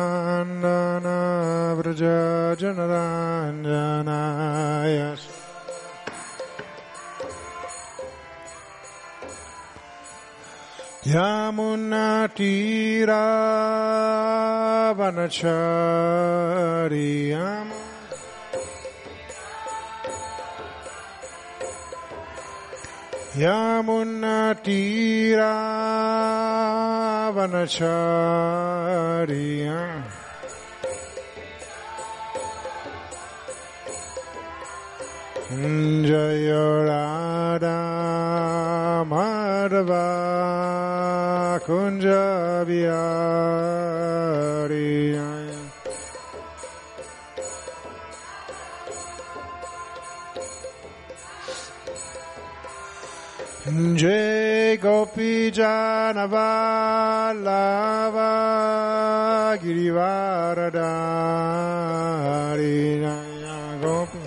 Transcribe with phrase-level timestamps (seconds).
[1.78, 2.60] व्रजनराञ्जनाय
[16.41, 17.72] यमुनतीरावनचार्यम्
[28.91, 30.03] यमुनतीरावनचार्यम्
[36.08, 36.48] जय
[54.75, 56.31] जय गोपी जानवालावा
[59.62, 60.81] गिरिवारदारी
[63.03, 64.22] जय गोपी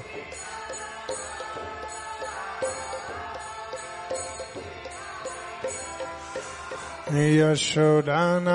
[7.40, 8.48] यशोदानन्दना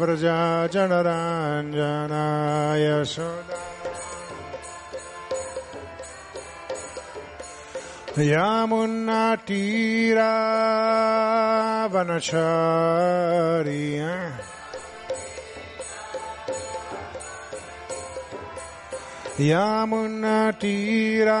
[0.00, 0.40] व्रजा
[0.74, 2.24] जनराञ्जना
[2.84, 3.47] Yashoda
[8.19, 10.27] Yamunatira
[11.89, 13.69] Vanacharya
[14.09, 14.33] eh?
[19.39, 21.39] Yamunatira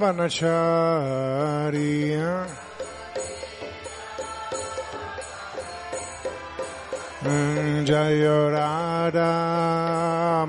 [0.00, 1.68] Vanacharya
[2.48, 2.59] eh?
[7.87, 9.31] जय राधा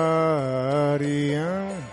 [0.06, 1.84] यमुनतीरावनचार्यम्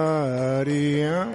[0.00, 1.34] यमुनतीरावनचार्यम्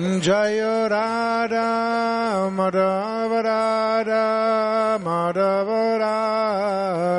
[0.00, 6.00] Jaya Radha Madhava Radha Madhava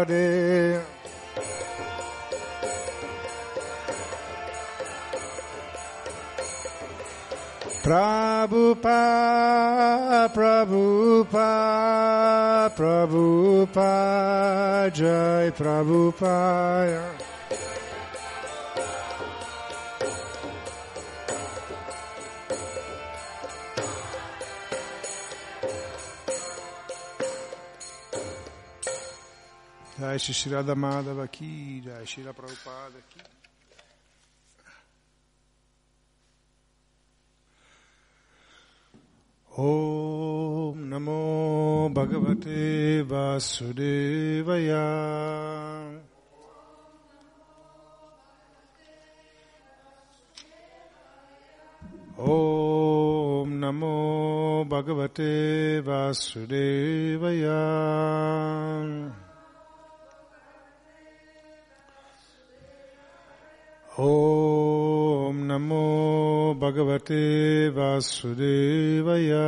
[0.07, 0.81] Radhe
[7.83, 8.87] Prabhupada,
[10.33, 17.20] Prabhupada, Prabhupada, Jai Prabhupada.
[30.10, 33.20] Jai Shri Radha Madhava Ki, Jai Shri Prabhupada Ki.
[39.58, 42.64] ॐ नमो भगवते
[43.10, 44.82] वासुदेवया
[52.34, 53.94] ॐ नमो
[54.72, 55.32] भगवते
[55.88, 57.60] वासुदेवया
[64.00, 65.84] ॐ नमो
[66.60, 67.22] भगवते
[67.76, 69.44] वासुदेवया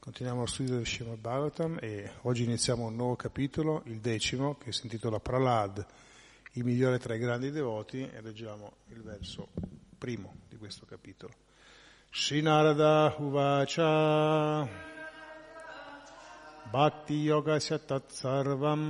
[0.00, 4.72] Continuiamo lo studio del Srimad Bhagavatam e oggi iniziamo un nuovo capitolo, il decimo, che
[4.72, 5.86] si intitola Pralad,
[6.54, 9.48] il migliore tra i grandi devoti, e leggiamo il verso
[9.96, 11.32] primo di questo capitolo.
[12.10, 14.93] Srinarada Uvacha
[16.74, 18.84] भक्तियोगस्य तत्सर्वम्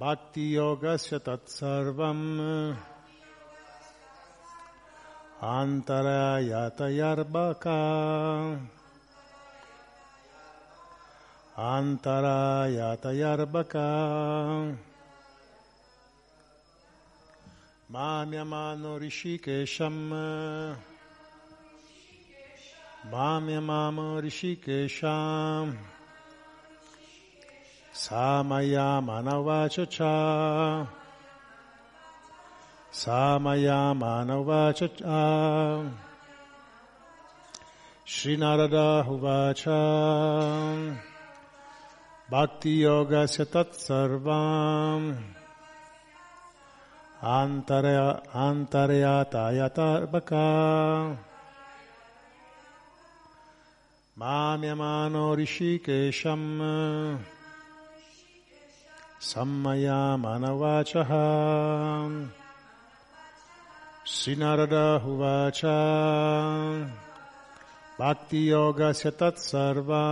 [0.00, 2.24] भक्तियोगस्य तत्सर्वम्
[6.40, 7.78] आन्तरायतयर्बका
[12.50, 13.88] आन्तरायतयर्बका
[17.96, 20.02] माम्यमानो ऋषिकेशम्
[23.11, 25.77] Mamyamama Rishikesham.
[27.93, 30.87] Samaya Manavachacha.
[32.91, 35.91] Samaya Manavachacha.
[38.07, 40.97] Srinarada Huvacha.
[42.31, 45.15] Bhakti Yoga Tat Sarvam.
[47.21, 51.17] Antaryatayata Bhaka
[54.22, 56.48] माम्यमानो ऋषिकेशम्
[59.28, 61.10] सम्मया मनवाचः
[64.14, 65.60] श्रीनरदहुवाच
[68.00, 70.04] भक्तियोगस्य तत्सर्वा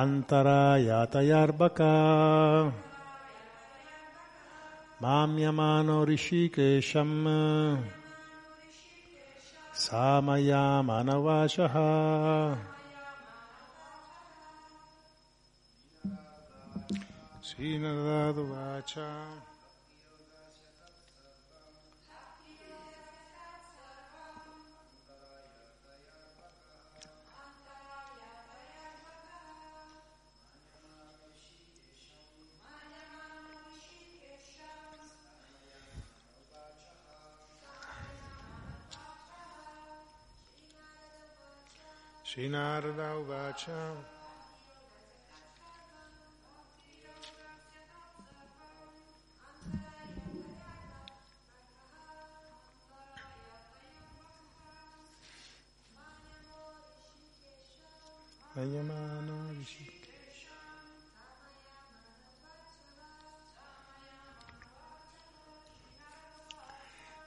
[0.00, 1.92] अन्तरायातयर्बका
[5.02, 7.16] माम्यमानो ऋषिकेशम्
[9.84, 11.74] सामया मनवाचः
[17.48, 18.94] श्रीनरदादुवाच
[42.33, 43.93] Srinarada Uvacha
[58.57, 60.41] Ayamana Rishikesh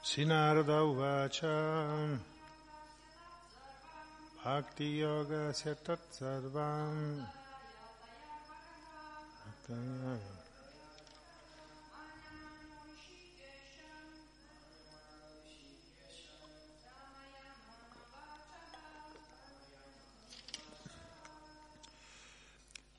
[0.02, 2.18] Srinarada Uvacha
[4.46, 7.26] Tat Sarvam.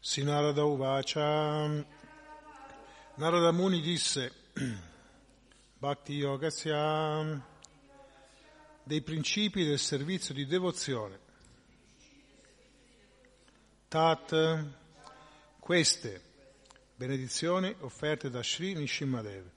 [0.01, 1.85] Sinarada Uvacha.
[3.15, 4.33] Narada Muni disse
[5.79, 7.41] Bhakti Yoga sia
[8.83, 11.26] dei principi del servizio di devozione
[13.89, 14.65] Tat,
[15.59, 16.21] queste
[16.97, 19.49] benedizioni offerte da Sri Nishimadev.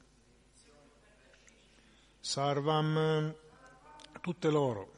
[2.21, 3.35] Sarvam,
[4.21, 4.93] tutte loro.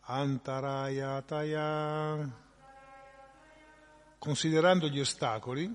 [0.00, 2.30] Antarayataya,
[4.18, 5.74] considerando gli ostacoli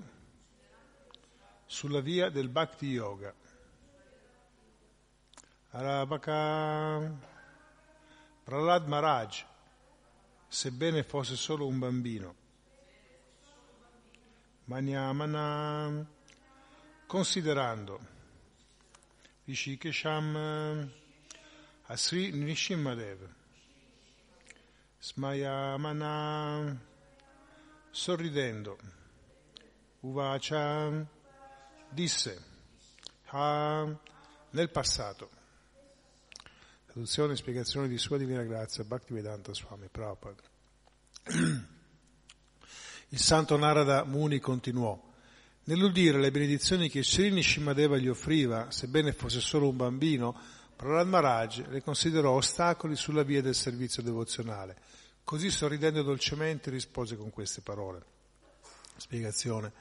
[1.66, 3.34] sulla via del Bhakti Yoga.
[5.70, 7.10] Arabaka
[8.44, 9.44] Prahlad Maharaj,
[10.54, 12.34] sebbene fosse solo un bambino,
[14.66, 16.06] Manyamana,
[17.06, 18.12] considerando.
[19.46, 20.88] Rishikesham
[21.86, 23.28] Asri Nishimadev,
[25.00, 26.80] Smayamana,
[27.90, 28.78] sorridendo,
[30.02, 31.04] Uvacha.
[31.88, 32.44] Disse,
[33.24, 33.98] ha
[34.50, 35.30] nel passato.
[36.94, 40.40] Traduzione e spiegazione di Sua Divina Grazia, Bhaktivedanta Swami Prabhupada.
[43.08, 45.02] Il santo Narada Muni continuò.
[45.64, 50.38] Nell'udire le benedizioni che Srini Shimadeva gli offriva, sebbene fosse solo un bambino,
[50.76, 54.76] Prahlad Maharaj le considerò ostacoli sulla via del servizio devozionale.
[55.24, 58.04] Così sorridendo dolcemente rispose con queste parole.
[58.98, 59.72] Spiegazione.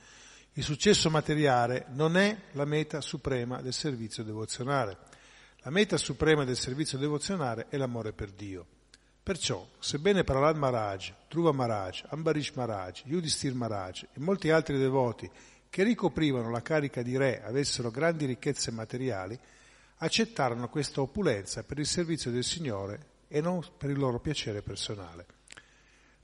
[0.54, 5.13] Il successo materiale non è la meta suprema del servizio devozionale.
[5.66, 8.66] La meta suprema del servizio devozionale è l'amore per Dio.
[9.24, 15.32] Perciò, sebbene Prahlad Maharaj, Dhruva Maharaj, Ambarish Maharaj, Yudhisthira Maharaj e molti altri devoti
[15.70, 19.40] che ricoprivano la carica di re avessero grandi ricchezze materiali,
[20.00, 25.26] accettarono questa opulenza per il servizio del Signore e non per il loro piacere personale.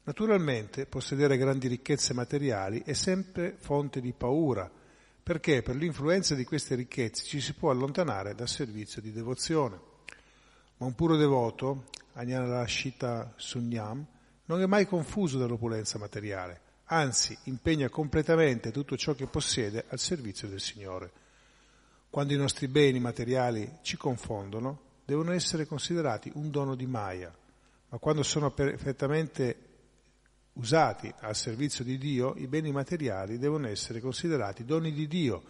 [0.03, 4.69] Naturalmente possedere grandi ricchezze materiali è sempre fonte di paura,
[5.29, 9.79] perché per l'influenza di queste ricchezze ci si può allontanare dal servizio di devozione.
[10.77, 11.83] Ma un puro devoto,
[12.13, 14.03] Agnanarashita Sunyam,
[14.45, 20.48] non è mai confuso dall'opulenza materiale, anzi impegna completamente tutto ciò che possiede al servizio
[20.48, 21.12] del Signore.
[22.09, 27.31] Quando i nostri beni materiali ci confondono, devono essere considerati un dono di Maya,
[27.89, 29.69] ma quando sono perfettamente
[30.53, 35.44] usati al servizio di Dio, i beni materiali devono essere considerati doni di Dio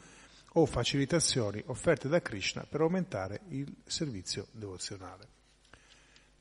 [0.54, 5.28] o facilitazioni offerte da Krishna per aumentare il servizio devozionale.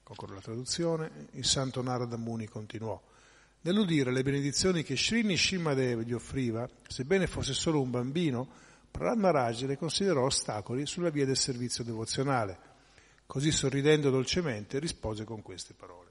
[0.03, 3.01] Concludo la traduzione, il santo Narada Muni continuò.
[3.61, 8.49] Nell'udire le benedizioni che Srini Shimadeva gli offriva, sebbene fosse solo un bambino,
[8.91, 12.59] Prahlad le considerò ostacoli sulla via del servizio devozionale.
[13.27, 16.08] Così sorridendo dolcemente rispose con queste parole.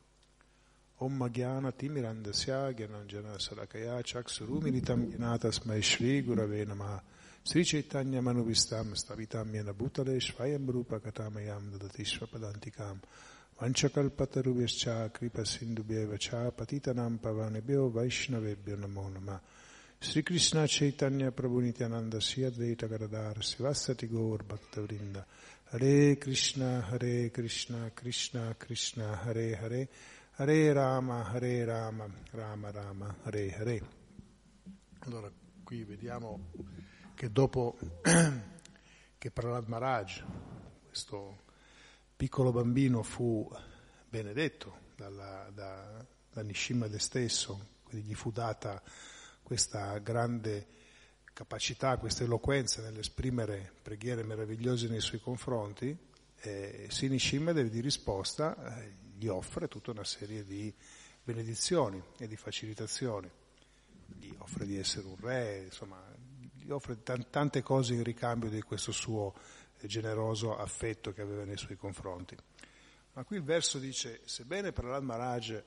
[0.99, 6.99] Om Gyana Timirandasya Gyananjana Salakaya Chaksurumilitam Gyanatasmai Shri Gurave Namaha.
[7.43, 12.97] Sri Chaitanya Manuvistam Stavitam Yena Bhutale Shvayam Rupa Katamayam Dadati Svapadantikam
[13.61, 19.39] Vanchakalpatarubhyascha Kripa Sindubhyeva Cha Patitanam Pavanebhyo Vaishnavebhyo Namo Nama
[19.99, 25.23] Sri Krishna Chaitanya Prabhu Nityananda Sri Advaita Garadar Sivasati Gaur Bhakta Vrinda.
[25.71, 29.87] Hare Krishna Hare Krishna Krishna Krishna Hare Hare
[30.39, 33.81] Hare Rama, Hare Rama, Rama Rama, Hare Hare.
[34.99, 35.31] Allora,
[35.63, 36.51] qui vediamo
[37.15, 37.75] che dopo
[39.17, 40.23] che Prahlad Maharaj,
[40.85, 41.41] questo
[42.15, 43.49] piccolo bambino, fu
[44.07, 48.79] benedetto dalla, da, da Nishimade stesso, quindi gli fu data
[49.41, 50.67] questa grande
[51.33, 55.97] capacità, questa eloquenza nell'esprimere preghiere meravigliose nei suoi confronti,
[56.41, 60.73] eh, Sinishimade di risposta eh, gli offre tutta una serie di
[61.23, 63.29] benedizioni e di facilitazioni.
[64.05, 66.01] Gli offre di essere un re, insomma,
[66.53, 69.33] gli offre t- tante cose in ricambio di questo suo
[69.81, 72.35] generoso affetto che aveva nei suoi confronti.
[73.13, 75.63] Ma qui il verso dice, sebbene Prahlad Maharaj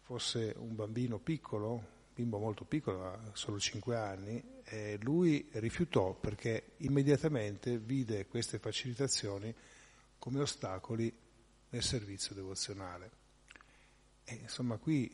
[0.00, 7.78] fosse un bambino piccolo, bimbo molto piccolo, solo 5 anni, eh, lui rifiutò perché immediatamente
[7.78, 9.54] vide queste facilitazioni
[10.18, 11.12] come ostacoli
[11.72, 13.20] nel servizio devozionale.
[14.24, 15.10] E insomma qui,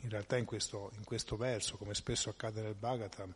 [0.00, 3.34] in realtà in questo, in questo verso, come spesso accade nel Bhagavatam,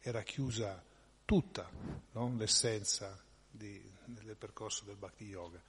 [0.00, 0.82] era chiusa
[1.24, 1.68] tutta
[2.12, 2.34] no?
[2.36, 5.60] l'essenza di, del percorso del Bhakti Yoga.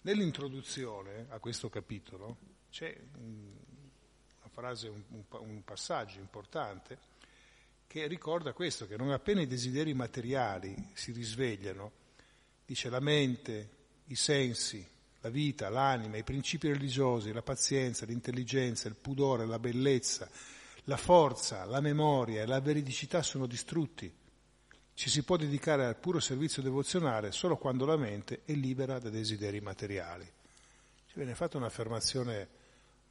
[0.00, 2.38] Nell'introduzione a questo capitolo
[2.70, 6.98] c'è una frase, un, un passaggio importante
[7.86, 11.92] che ricorda questo, che non appena i desideri materiali si risvegliano,
[12.64, 14.86] dice la mente, i sensi,
[15.20, 20.28] la vita, l'anima, i principi religiosi, la pazienza, l'intelligenza, il pudore, la bellezza,
[20.84, 24.12] la forza, la memoria e la veridicità sono distrutti.
[24.94, 29.10] Ci si può dedicare al puro servizio devozionale solo quando la mente è libera da
[29.10, 30.24] desideri materiali.
[30.24, 32.48] Ci viene fatta un'affermazione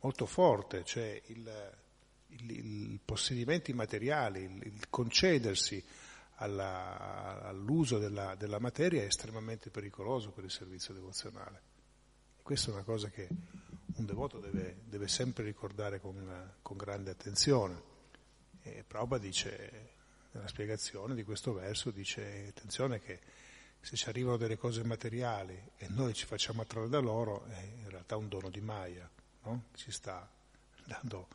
[0.02, 1.72] molto forte, cioè il,
[2.28, 5.84] il, il possedimenti materiali, il, il concedersi
[6.36, 11.76] alla, all'uso della, della materia è estremamente pericoloso per il servizio devozionale.
[12.48, 13.28] Questa è una cosa che
[13.96, 17.82] un devoto deve, deve sempre ricordare con, con grande attenzione.
[18.62, 19.90] E Prabhupada dice,
[20.32, 23.20] nella spiegazione di questo verso, dice attenzione che
[23.82, 27.90] se ci arrivano delle cose materiali e noi ci facciamo attrarre da loro, è in
[27.90, 29.12] realtà un dono di Maya,
[29.42, 29.66] no?
[29.76, 30.26] ci sta
[30.86, 31.28] dando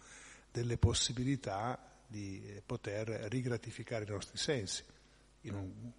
[0.50, 4.83] delle possibilità di poter rigratificare i nostri sensi.
[5.42, 5.92] Un...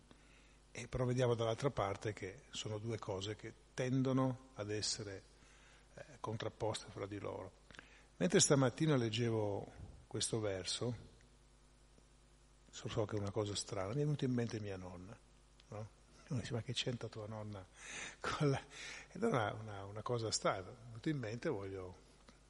[0.72, 5.24] E però vediamo dall'altra parte che sono due cose che tendono ad essere
[5.96, 7.62] eh, contrapposte fra di loro.
[8.18, 9.72] Mentre stamattina leggevo
[10.08, 10.96] questo verso,
[12.70, 15.18] so che è una cosa strana, mi è venuta in mente mia nonna.
[15.70, 15.90] No?
[16.30, 17.66] Uno dice, ma che c'entra tua nonna?
[18.20, 18.62] Con la...
[19.12, 21.96] Ed è una, una, una, cosa strana, mi è venuta in mente voglio,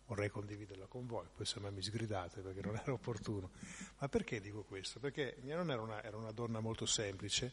[0.06, 3.52] vorrei condividerla con voi, poi se mi sgridate perché non era opportuno.
[4.00, 5.00] Ma perché dico questo?
[5.00, 7.52] Perché mia nonna era una, era una donna molto semplice,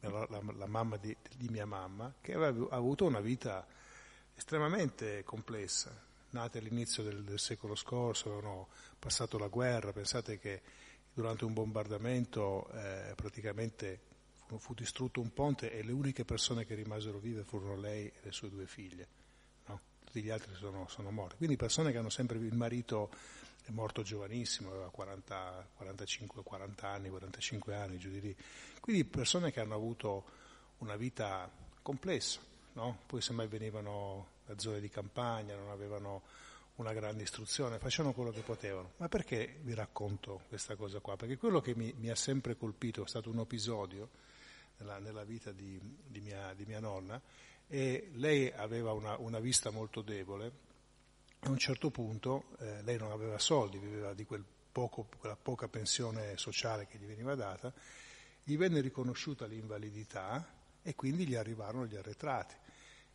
[0.00, 3.66] la, la, la mamma di, di, mia mamma, che aveva avuto una vita
[4.34, 5.92] estremamente complessa,
[6.30, 10.62] nate all'inizio del, del, secolo scorso, avevano passato la guerra, pensate che
[11.12, 14.00] durante un bombardamento eh, praticamente
[14.46, 18.20] fu, fu, distrutto un ponte e le uniche persone che rimasero vive furono lei e
[18.22, 19.08] le sue due figlie,
[19.66, 19.80] no?
[20.04, 21.36] tutti gli altri sono, sono, morti.
[21.36, 23.10] Quindi persone che hanno sempre, il marito
[23.68, 28.36] è morto giovanissimo, aveva 40, 45, 40 anni, 45 anni, giù di lì.
[28.80, 30.24] Quindi persone che hanno avuto
[30.78, 31.50] una vita
[31.82, 32.40] complessa,
[32.72, 33.00] no?
[33.06, 36.22] poi semmai venivano da zone di campagna, non avevano
[36.76, 38.92] una grande istruzione, facevano quello che potevano.
[38.96, 41.16] Ma perché vi racconto questa cosa qua?
[41.16, 44.08] Perché quello che mi, mi ha sempre colpito è stato un episodio
[44.78, 47.20] nella, nella vita di, di, mia, di, mia, nonna
[47.66, 50.66] e lei aveva una, una, vista molto debole.
[51.40, 55.68] A un certo punto eh, lei non aveva soldi, viveva di quel poco, quella poca
[55.68, 57.72] pensione sociale che gli veniva data,
[58.42, 62.54] gli venne riconosciuta l'invalidità e quindi gli arrivarono gli arretrati.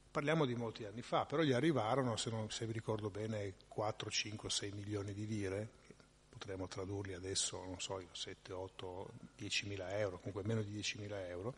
[0.09, 4.09] Parliamo di molti anni fa, però gli arrivarono, se, non, se vi ricordo bene, 4,
[4.09, 5.69] 5, 6 milioni di lire,
[6.29, 11.27] potremmo tradurli adesso, non so, 7, 8, 10 mila euro, comunque meno di 10 mila
[11.27, 11.55] euro.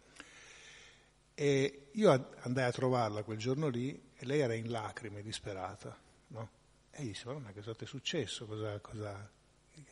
[1.33, 6.04] E io andai a trovarla quel giorno lì e lei era in lacrime, disperata,
[6.35, 6.49] no?
[6.91, 8.45] E io dissi, ma cosa ti è successo?
[8.45, 9.31] Cosa, cosa...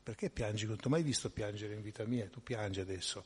[0.03, 0.65] Perché piangi?
[0.65, 3.23] Non ti ho mai visto piangere in vita mia, tu piangi adesso.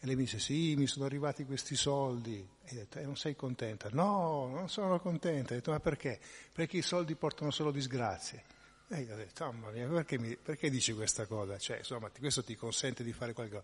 [0.00, 2.36] E lei mi dice, sì, mi sono arrivati questi soldi.
[2.36, 3.88] E ho detto, eh, non sei contenta?
[3.90, 5.54] No, non sono contenta.
[5.54, 6.20] Ho detto, ma perché?
[6.52, 8.44] Perché i soldi portano solo disgrazie.
[8.90, 11.58] E io ho detto, mamma mia, perché, mi, perché dici questa cosa?
[11.58, 13.62] Cioè, insomma, questo ti consente di fare qualcosa.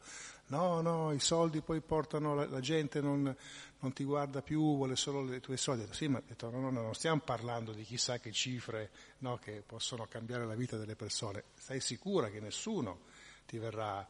[0.49, 3.35] No, no, i soldi poi portano, la, la gente non,
[3.79, 5.87] non, ti guarda più, vuole solo i tuoi soldi.
[5.93, 9.63] Sì, ma detto, no, no, no, non stiamo parlando di chissà che cifre no, che
[9.65, 11.45] possono cambiare la vita delle persone.
[11.55, 13.05] Stai sicura che nessuno
[13.47, 14.07] ti verrà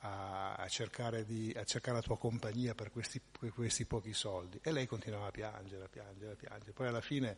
[0.00, 4.60] a, a, cercare, di, a cercare, la tua compagnia per questi, per questi, pochi soldi.
[4.62, 6.72] E lei continuava a piangere, a piangere, a piangere.
[6.72, 7.36] Poi alla fine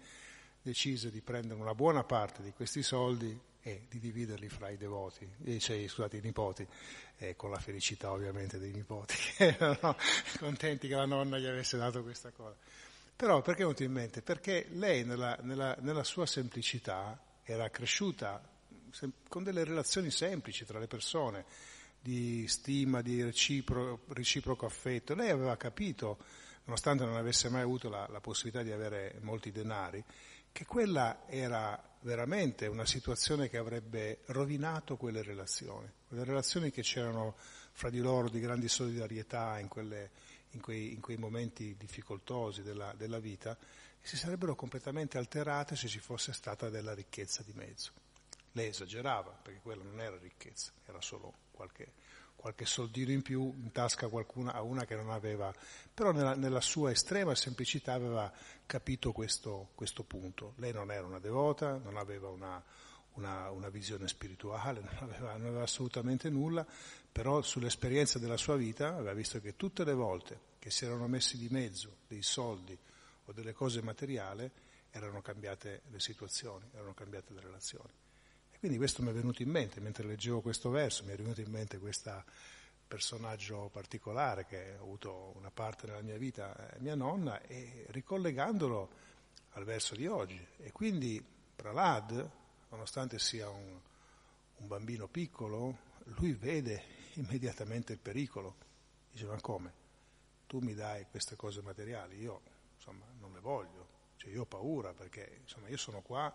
[0.63, 5.29] decise di prendere una buona parte di questi soldi e di dividerli fra i devoti,
[5.59, 6.67] cioè, scusate, i nipoti,
[7.19, 9.97] eh, con la felicità ovviamente dei nipoti, che erano
[10.39, 12.57] contenti che la nonna gli avesse dato questa cosa.
[13.15, 14.23] Però perché è venuto in mente?
[14.23, 18.43] Perché lei nella, nella, nella sua semplicità era cresciuta
[19.29, 21.45] con delle relazioni semplici tra le persone,
[22.01, 25.15] di stima, di recipro, reciproco affetto.
[25.15, 26.19] Lei aveva capito,
[26.65, 30.03] nonostante non avesse mai avuto la, la possibilità di avere molti denari,
[30.53, 37.37] che quella era veramente una situazione che avrebbe rovinato quelle relazioni, quelle relazioni che c'erano
[37.73, 40.11] fra di loro di grandi solidarietà in, quelle,
[40.51, 43.57] in, quei, in quei, momenti difficoltosi della, della vita,
[44.01, 47.93] si sarebbero completamente alterate se ci fosse stata della ricchezza di mezzo.
[48.53, 51.93] Lei esagerava, perché quella non era ricchezza, era solo qualche,
[52.41, 55.55] qualche soldino in più in tasca qualcuna, a una che non aveva,
[55.93, 58.33] però nella, nella sua estrema semplicità aveva
[58.65, 60.55] capito questo, questo, punto.
[60.57, 62.63] Lei non era una devota, non aveva una,
[63.15, 66.67] una, una visione spirituale, non aveva, non aveva assolutamente nulla,
[67.13, 71.37] però sull'esperienza della sua vita aveva visto che tutte le volte che si erano messi
[71.37, 72.77] di mezzo dei soldi
[73.27, 74.51] o delle cose materiali
[74.91, 77.93] erano cambiate le situazioni, erano cambiate le relazioni.
[78.61, 81.51] Quindi questo mi è venuto in mente, mentre leggevo questo verso, mi è venuto in
[81.51, 82.23] mente questo
[82.87, 88.91] personaggio particolare che ha avuto una parte nella mia vita, eh, mia nonna, e ricollegandolo
[89.53, 90.39] al verso di oggi.
[90.59, 91.25] E quindi
[91.57, 92.31] Pralad,
[92.69, 93.81] nonostante sia un,
[94.57, 95.79] un bambino piccolo,
[96.19, 98.57] lui vede immediatamente il pericolo.
[99.11, 99.73] Dice, ma come?
[100.47, 102.43] Tu mi dai queste cose materiali, io
[102.77, 106.31] insomma non le voglio, cioè io ho paura perché insomma io sono qua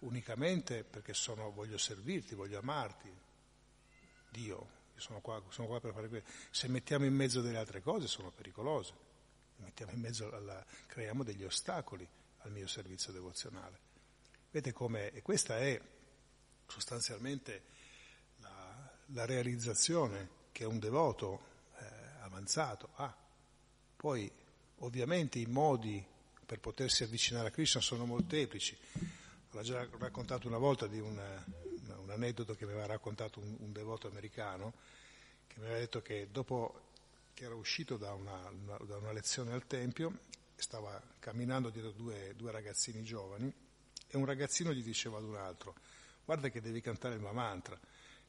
[0.00, 3.12] unicamente perché sono, voglio servirti, voglio amarti.
[4.30, 6.30] Dio, sono qua, sono qua per fare questo.
[6.50, 8.92] Se mettiamo in mezzo delle altre cose sono pericolose,
[9.56, 12.08] mettiamo in mezzo alla, creiamo degli ostacoli
[12.38, 13.78] al mio servizio devozionale.
[14.50, 15.80] Vedete come, e questa è
[16.66, 17.62] sostanzialmente
[18.38, 21.40] la, la realizzazione che un devoto
[21.78, 21.84] eh,
[22.20, 23.14] avanzato ha.
[23.96, 24.30] Poi
[24.78, 26.04] ovviamente i modi
[26.46, 28.76] per potersi avvicinare a Krishna sono molteplici.
[29.52, 31.20] L'ho già raccontato una volta di un,
[31.96, 34.74] un aneddoto che mi aveva raccontato un, un, devoto americano
[35.46, 36.88] che mi aveva detto che dopo
[37.34, 40.20] che era uscito da una, una, da una lezione al Tempio
[40.54, 43.52] stava camminando dietro due, due ragazzini giovani
[44.06, 45.74] e un ragazzino gli diceva ad un altro
[46.24, 47.78] guarda che devi cantare il mantra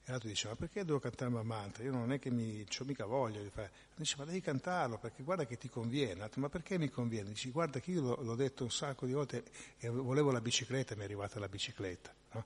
[0.04, 1.84] e l'altro dice, ma perché devo cantare il mantra?
[1.84, 3.72] Io non è che mi ho mica voglia di fare.
[3.96, 6.16] Dice, ma devi cantarlo perché guarda che ti conviene.
[6.16, 7.30] L'altro, ma perché mi conviene?
[7.30, 9.44] Dice, guarda che io l'ho, detto un sacco di volte
[9.78, 12.12] e volevo la bicicletta e mi è arrivata la bicicletta.
[12.32, 12.46] No?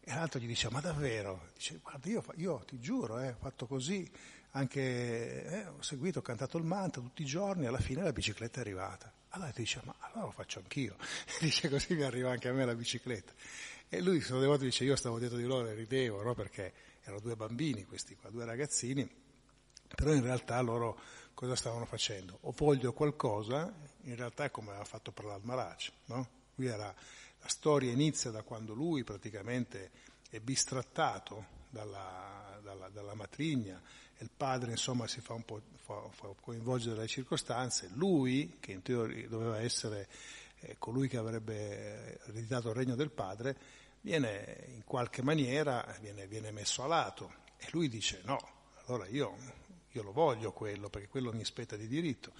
[0.00, 1.48] E l'altro gli dice, ma davvero?
[1.54, 4.10] Dice, guarda, io, io ti giuro, eh, ho fatto così,
[4.52, 8.56] anche eh, ho seguito, ho cantato il mantra tutti i giorni, alla fine la bicicletta
[8.58, 9.12] è arrivata.
[9.32, 10.96] Allora ti dice, ma allora lo faccio anch'io.
[11.40, 13.32] dice, così mi arriva anche a me la bicicletta.
[13.92, 16.32] E lui, sono devoto, dice, io stavo dietro di loro e ridevo, no?
[16.32, 16.72] perché
[17.02, 19.08] erano due bambini questi qua, due ragazzini,
[19.96, 20.96] però in realtà loro
[21.34, 22.38] cosa stavano facendo?
[22.42, 26.28] O voglio qualcosa, in realtà è come aveva fatto Prahlad Maharaj, no?
[26.54, 29.90] Qui era, la storia inizia da quando lui praticamente
[30.30, 33.82] è bistrattato dalla, dalla, dalla matrigna
[34.16, 38.70] e il padre insomma si fa un po' fa, fa coinvolgere dalle circostanze, lui che
[38.70, 40.08] in teoria doveva essere
[40.60, 43.56] eh, colui che avrebbe ereditato il regno del padre,
[44.00, 48.38] viene in qualche maniera viene, viene messo a lato e lui dice no,
[48.86, 49.36] allora io,
[49.90, 52.32] io, lo voglio quello perché quello mi spetta di diritto.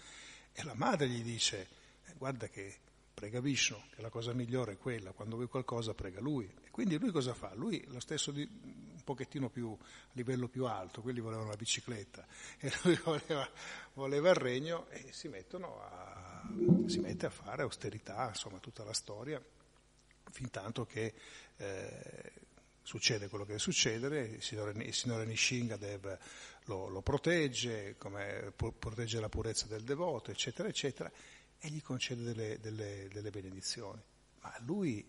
[0.52, 1.68] E la madre gli dice
[2.06, 2.78] eh, guarda che
[3.12, 6.50] prega Vishnu, che la cosa migliore è quella, quando vuoi qualcosa prega lui.
[6.64, 7.52] E quindi lui cosa fa?
[7.54, 12.26] Lui lo stesso di, un pochettino più, a livello più alto, quelli volevano la bicicletta
[12.58, 13.48] e lui voleva,
[13.92, 16.48] voleva il regno e si, a,
[16.86, 19.40] si mette a fare austerità, insomma tutta la storia
[20.30, 21.12] fin tanto che
[21.56, 22.32] eh,
[22.82, 26.18] succede quello che deve succedere, il signore, il signore Nishingadev
[26.64, 31.10] lo, lo protegge, come protegge la purezza del devoto, eccetera, eccetera,
[31.58, 34.02] e gli concede delle, delle, delle benedizioni.
[34.40, 35.06] Ma lui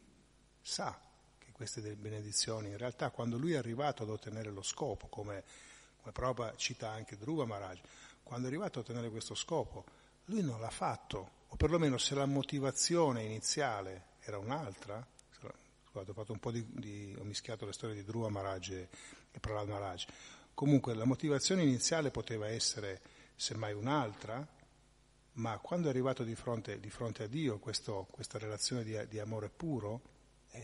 [0.62, 1.00] sa
[1.40, 5.44] che queste benedizioni, in realtà, quando lui è arrivato ad ottenere lo scopo, come,
[6.02, 7.80] come Prabhupada cita anche Dhruva Maharaj,
[8.24, 9.86] quando è arrivato ad ottenere questo scopo,
[10.26, 15.06] lui non l'ha fatto, o perlomeno se la motivazione iniziale era un'altra,
[15.94, 18.90] ho fatto un po' di, di ho mischiato le storie di Dhruva Maharaj e,
[19.32, 20.06] e Prahlad Maharaj,
[20.54, 23.02] comunque la motivazione iniziale poteva essere
[23.36, 24.48] semmai un'altra,
[25.34, 29.20] ma quando è arrivato di fronte, di fronte a Dio questo, questa relazione di, di
[29.20, 30.02] amore puro
[30.50, 30.60] è,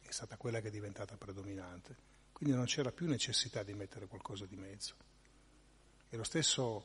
[0.00, 2.10] è, stata quella che è diventata predominante.
[2.32, 4.94] Quindi non c'era più necessità di mettere qualcosa di mezzo.
[6.08, 6.84] E lo stesso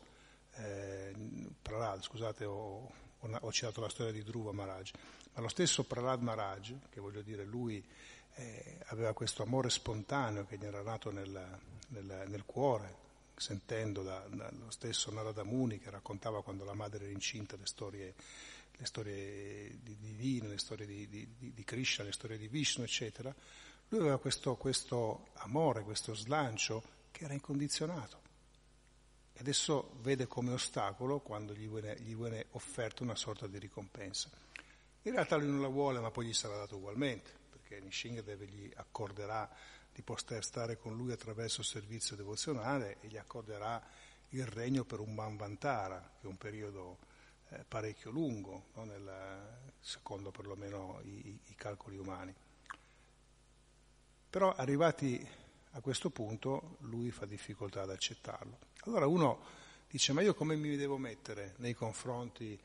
[0.54, 1.14] eh,
[1.62, 4.92] Prahlad, scusate, ho, ho, citato la storia di Dhruva Maharaj,
[5.38, 7.84] ma lo stesso Prahlad Maharaj, che voglio dire, lui
[8.34, 14.26] eh, aveva questo amore spontaneo che gli era nato nel, nel, nel cuore, sentendo da,
[14.30, 18.16] dallo stesso Narada Muni che raccontava quando la madre era incinta le storie,
[18.72, 23.34] le storie di divine, le storie di, di, di, Krishna, le storie di Vishnu, eccetera,
[23.90, 28.22] lui aveva questo, questo amore, questo slancio che era incondizionato.
[29.34, 34.32] E adesso vede come ostacolo quando gli viene, gli viene offerta una sorta di ricompensa.
[35.08, 38.70] In realtà lui non la vuole, ma poi gli sarà dato ugualmente, perché Nishingadev gli
[38.76, 39.50] accorderà
[39.94, 43.82] di poter stare con lui attraverso il servizio devozionale e gli accorderà
[44.32, 46.98] il regno per un Manvantara, che è un periodo
[47.52, 48.84] eh, parecchio lungo, no?
[48.84, 52.36] Nel, secondo perlomeno i, i calcoli umani.
[54.30, 55.26] Però arrivati
[55.72, 58.58] a questo punto lui fa difficoltà ad accettarlo.
[58.82, 59.40] Allora uno
[59.90, 62.60] dice ma io come mi devo mettere nei confronti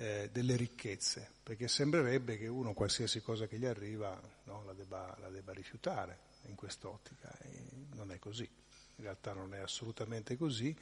[0.00, 1.30] eh, delle ricchezze?
[1.42, 6.28] Perché sembrerebbe che uno qualsiasi cosa che gli arriva no, la, debba, la debba rifiutare
[6.46, 8.48] in quest'ottica e non è così,
[8.96, 10.74] in realtà non è assolutamente così,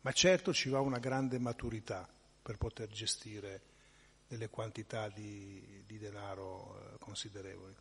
[0.00, 2.08] ma certo ci va una grande maturità
[2.42, 3.62] per poter gestire
[4.26, 7.74] delle quantità di, di denaro eh, considerevoli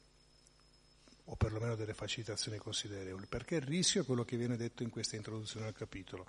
[1.29, 5.15] o perlomeno delle facilitazioni considerevoli, perché il rischio è quello che viene detto in questa
[5.15, 6.25] introduzione al capitolo,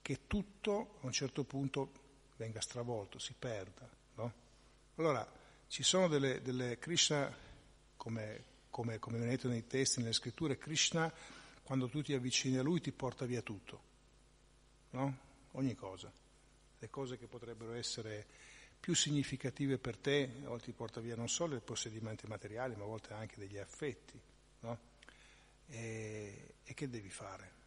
[0.00, 2.07] che tutto a un certo punto
[2.38, 3.86] venga stravolto, si perda.
[4.14, 4.32] No?
[4.94, 5.30] Allora,
[5.66, 7.30] ci sono delle, delle Krishna,
[7.94, 11.12] come come, come viene detto nei testi, nelle scritture, Krishna
[11.64, 13.82] quando tu ti avvicini a lui ti porta via tutto,
[14.90, 15.18] no?
[15.52, 16.10] Ogni cosa.
[16.78, 18.24] Le cose che potrebbero essere
[18.78, 22.84] più significative per te, a volte ti porta via non solo i possedimenti materiali, ma
[22.84, 24.18] a volte anche degli affetti,
[24.60, 24.78] no?
[25.66, 27.57] E, e che devi fare?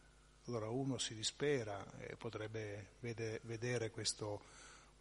[0.52, 4.42] Allora uno si dispera e potrebbe vede, vedere questo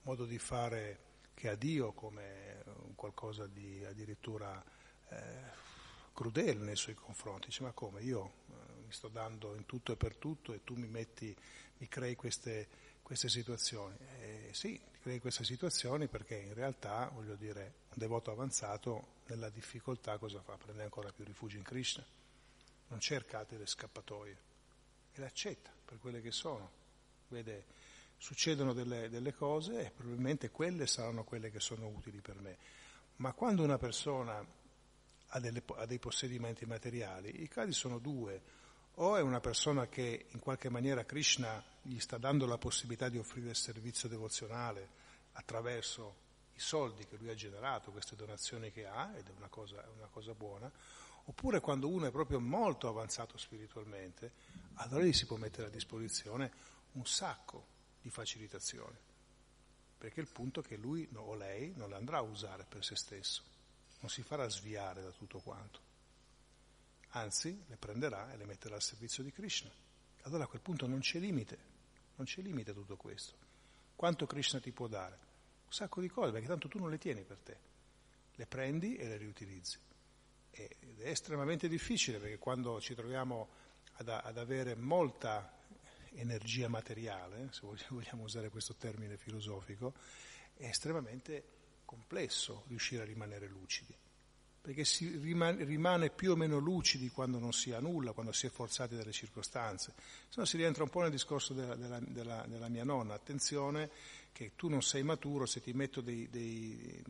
[0.04, 1.00] modo di fare
[1.34, 2.64] che ha Dio come
[2.96, 4.64] qualcosa di addirittura
[5.10, 5.18] eh,
[6.14, 8.54] crudele nei suoi confronti, dice ma come io eh,
[8.86, 11.36] mi sto dando in tutto e per tutto e tu mi metti,
[11.80, 12.70] mi crei queste,
[13.02, 13.98] queste situazioni.
[14.22, 20.18] Eh, sì, crei queste situazioni perché in realtà, voglio dire, un devoto avanzato nella difficoltà
[20.18, 20.56] cosa fa?
[20.56, 22.06] Prende ancora più rifugio in Krishna,
[22.88, 24.51] non cerca delle scappatoie
[25.22, 26.70] le accetta per quelle che sono.
[27.30, 27.66] Vede,
[28.18, 32.58] succedono delle, delle cose e probabilmente quelle saranno quelle che sono utili per me.
[33.18, 34.44] Ma quando una persona
[35.28, 38.60] ha, delle, ha dei possedimenti materiali, i casi sono due
[38.96, 43.18] o è una persona che in qualche maniera Krishna gli sta dando la possibilità di
[43.18, 45.00] offrire il servizio devozionale
[45.34, 49.84] attraverso i soldi che lui ha generato, queste donazioni che ha, ed è una cosa,
[49.96, 50.70] una cosa buona,
[51.26, 54.34] oppure quando uno è proprio molto avanzato spiritualmente,
[54.76, 56.52] allora gli si può mettere a disposizione
[56.94, 57.68] un sacco
[58.02, 58.98] di facilitazioni,
[59.98, 62.96] perché il punto è che lui o lei non le andrà a usare per se
[62.96, 63.44] stesso,
[64.00, 65.90] non si farà sviare da tutto quanto
[67.12, 69.72] anzi le prenderà e le metterà al servizio di Krishna.
[70.24, 71.58] Allora a quel punto non c'è limite,
[72.16, 73.34] non c'è limite a tutto questo.
[73.96, 75.30] Quanto Krishna ti può dare?
[75.66, 77.58] Un sacco di cose, perché tanto tu non le tieni per te,
[78.36, 79.78] le prendi e le riutilizzi.
[80.52, 83.50] Ed è estremamente difficile perché quando ci troviamo
[83.94, 85.60] ad, ad avere molta
[86.14, 89.94] energia materiale, se vogliamo usare questo termine filosofico,
[90.54, 91.44] è estremamente
[91.86, 93.96] complesso riuscire a rimanere lucidi
[94.62, 98.50] perché si rimane, più o meno lucidi quando non si ha nulla, quando si è
[98.50, 99.94] forzati dalle circostanze.
[100.30, 103.90] Se no si rientra un po' nel discorso della, della, della, della, mia nonna, attenzione
[104.32, 107.04] che tu non sei maturo, se ti metto dei, dei,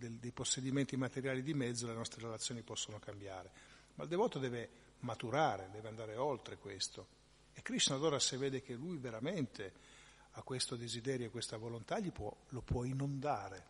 [0.00, 3.50] dei, dei possedimenti materiali di mezzo le nostre relazioni possono cambiare.
[3.94, 4.68] Ma il devoto deve
[5.00, 7.18] maturare, deve andare oltre questo.
[7.52, 9.98] E Krishna allora se vede che lui veramente
[10.32, 13.66] ha questo desiderio e questa volontà, può, lo può inondare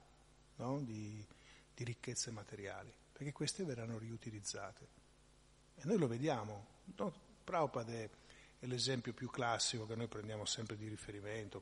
[0.56, 0.80] no?
[0.80, 1.24] di,
[1.74, 4.88] di ricchezze materiali, perché queste verranno riutilizzate.
[5.74, 6.66] E noi lo vediamo.
[6.96, 7.12] No?
[7.42, 8.08] Prabhupada è,
[8.58, 11.60] è, l'esempio più classico che noi prendiamo sempre di riferimento,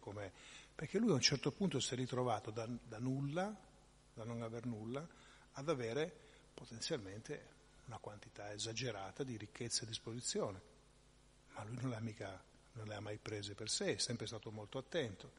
[0.75, 3.57] perché lui a un certo punto si è ritrovato da, da nulla,
[4.19, 5.07] da non aver nulla,
[5.53, 6.13] ad avere
[6.53, 10.61] potenzialmente una quantità esagerata di ricchezze a disposizione.
[11.55, 14.79] Ma lui non, mica, non le ha mai prese per sé, è sempre stato molto
[14.79, 15.31] attento,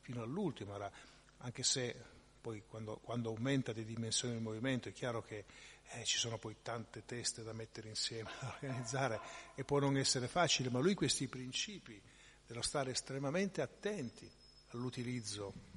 [0.00, 0.90] fino all'ultimo, era,
[1.38, 5.44] anche se poi quando, quando, aumenta di dimensione il movimento è chiaro che
[5.92, 9.20] eh, ci sono poi tante teste da mettere insieme, da organizzare
[9.54, 12.00] e può non essere facile, ma lui questi principi
[12.46, 14.30] dello stare estremamente attenti
[14.68, 15.67] all'utilizzo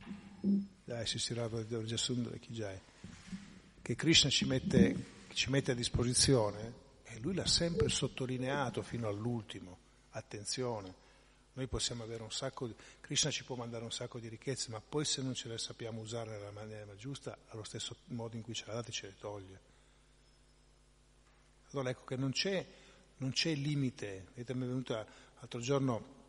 [0.42, 1.34] dai, si si
[3.82, 6.74] che Krishna ci mette, ci mette a disposizione
[7.04, 9.78] e lui l'ha sempre sottolineato fino all'ultimo,
[10.12, 11.02] attenzione
[11.54, 12.76] noi possiamo avere un sacco di...
[13.02, 16.00] Krishna ci può mandare un sacco di ricchezze, ma poi se non ce le sappiamo
[16.00, 19.16] usare nella maniera giusta, allo stesso modo in cui ce le ha date ce le
[19.20, 19.60] toglie.
[21.72, 22.66] Allora ecco che non c'è,
[23.18, 24.28] non c'è limite.
[24.34, 25.06] Vedete, mi è venuta
[25.40, 26.20] l'altro giorno,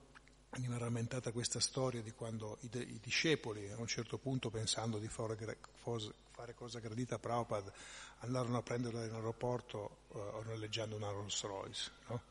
[0.58, 4.98] mi è rammentata questa storia di quando i, i, discepoli, a un certo punto pensando
[4.98, 5.36] di fare,
[6.30, 7.72] fare cosa gradita a Prabhupada,
[8.18, 11.90] andarono a prenderlo all'aeroporto uh, orneggiando una Rolls Royce.
[12.08, 12.22] No?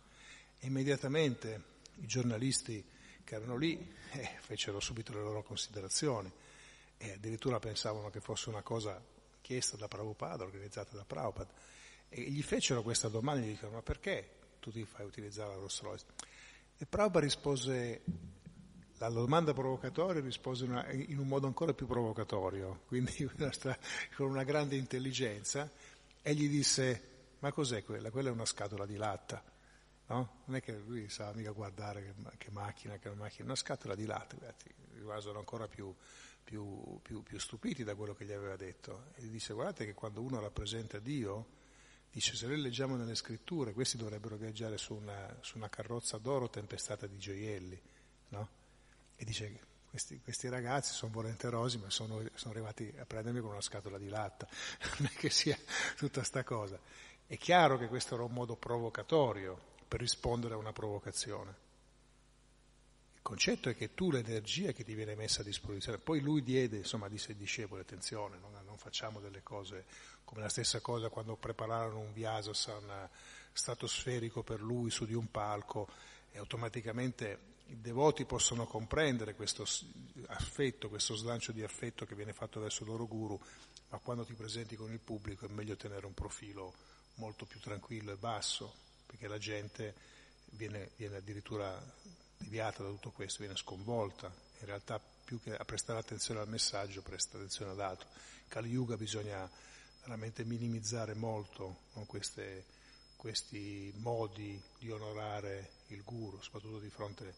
[0.60, 1.64] E immediatamente
[1.96, 2.86] i giornalisti
[3.24, 6.32] che erano lì eh, fecero subito le loro considerazioni
[6.98, 9.02] e addirittura pensavano che fosse una cosa
[9.42, 11.52] chiesta da Prabhupada, organizzata da Prabhupada,
[12.08, 14.30] e gli fecero questa domanda gli dicono ma perché
[14.60, 16.06] tu ti fai utilizzare la Rolls Royce?
[16.82, 18.02] E Prabhupada rispose,
[18.98, 23.30] alla domanda provocatoria rispose una, in un modo ancora più provocatorio, quindi
[24.18, 25.70] con una grande intelligenza,
[26.24, 28.10] e gli disse ma cos'è quella?
[28.10, 29.44] Quella è una scatola di latta.
[30.08, 30.42] No?
[30.46, 34.08] Non è che lui sa mica guardare che, che macchina, che macchina, una scatola di
[34.08, 34.56] latte,
[34.96, 35.94] rimasero ancora più,
[36.44, 39.12] più, più, più, stupiti da quello che gli aveva detto.
[39.14, 41.46] E gli disse guardate che quando uno rappresenta Dio,
[42.12, 46.50] dice se noi leggiamo nelle scritture, questi dovrebbero viaggiare su una, su una carrozza d'oro
[46.50, 47.82] tempestata di gioielli.
[48.30, 48.50] No?
[49.16, 53.62] E dice questi, questi, ragazzi sono volenterosi ma sono, sono, arrivati a prendermi con una
[53.62, 54.48] scatola di latta,
[55.00, 55.58] non è che sia
[55.98, 56.80] tutta sta cosa.
[57.26, 61.70] È chiaro che questo era un modo provocatorio per rispondere a una provocazione.
[63.22, 66.78] Il concetto è che tu l'energia che ti viene messa a disposizione, poi lui diede,
[66.78, 69.86] insomma, disse ai discepoli, attenzione, non, non facciamo delle cose
[70.26, 73.08] come la stessa cosa quando prepararono un Vyasasan
[73.54, 75.88] stratosferico per lui su di un palco
[76.32, 79.68] e automaticamente i devoti possono comprendere questo
[80.26, 83.40] affetto, questo slancio di affetto che viene fatto verso il loro guru,
[83.90, 86.74] ma quando ti presenti con il pubblico è meglio tenere un profilo
[87.16, 88.74] molto più tranquillo e basso,
[89.06, 89.94] perché la gente
[90.46, 91.80] viene, viene addirittura
[92.42, 94.28] deviata da tutto questo, viene sconvolta,
[94.60, 98.08] in realtà più che a prestare attenzione al messaggio presta attenzione ad altro.
[98.48, 99.50] Kali Yuga bisogna
[100.02, 102.66] veramente minimizzare molto queste,
[103.16, 107.34] questi modi di onorare il guru, soprattutto di fronte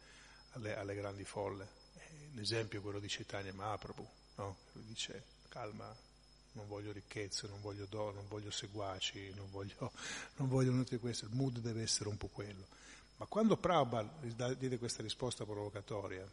[0.52, 1.82] alle, alle grandi folle.
[2.34, 4.58] L'esempio è quello di Chaitanya Mahaprabhu, no?
[4.74, 5.96] Lui dice calma,
[6.54, 9.92] non voglio ricchezze, non voglio do, non voglio seguaci, non voglio,
[10.38, 12.66] non voglio niente di questo, il mood deve essere un po' quello.
[13.18, 16.30] Ma quando Prabhupada diede questa risposta provocatoria,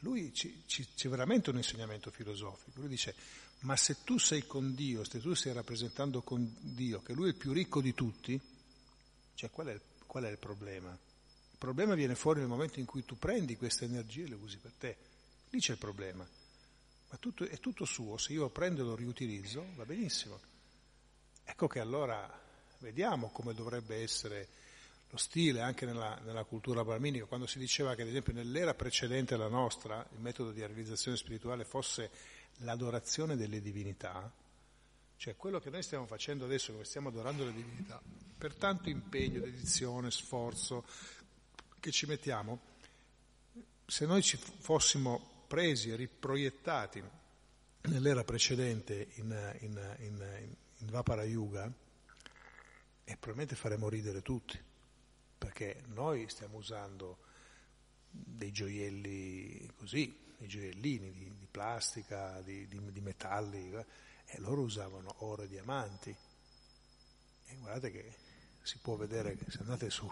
[0.00, 2.80] lui ci, ci, c'è veramente un insegnamento filosofico.
[2.80, 3.14] Lui dice,
[3.60, 7.28] ma se tu sei con Dio, se tu stai rappresentando con Dio, che lui è
[7.28, 8.40] il più ricco di tutti,
[9.34, 10.90] cioè qual è, il, qual è il problema?
[10.90, 14.58] Il problema viene fuori nel momento in cui tu prendi queste energie e le usi
[14.58, 14.96] per te.
[15.50, 16.26] Lì c'è il problema.
[17.10, 20.38] Ma tutto, è tutto suo, se io prendo e lo riutilizzo, va benissimo.
[21.42, 22.30] Ecco che allora
[22.78, 24.48] vediamo come dovrebbe essere
[25.10, 29.34] lo stile anche nella, nella, cultura brahminica, quando si diceva che ad esempio nell'era precedente
[29.34, 32.10] alla nostra il metodo di realizzazione spirituale fosse
[32.58, 34.30] l'adorazione delle divinità,
[35.16, 38.00] cioè quello che noi stiamo facendo adesso, come stiamo adorando le divinità,
[38.36, 40.84] per tanto impegno, dedizione, sforzo
[41.80, 42.60] che ci mettiamo,
[43.86, 47.02] se noi ci fossimo presi e riproiettati
[47.82, 51.64] nell'era precedente in, in, in, in Vapara Yuga,
[53.04, 54.67] e probabilmente faremmo ridere tutti
[55.38, 57.18] perché noi stiamo usando
[58.10, 63.86] dei gioielli così, dei gioiellini di, di plastica, di, di, di, metalli, eh,
[64.26, 66.14] e loro usavano oro e diamanti.
[67.46, 68.14] E guardate che
[68.62, 70.06] si può vedere, se andate su,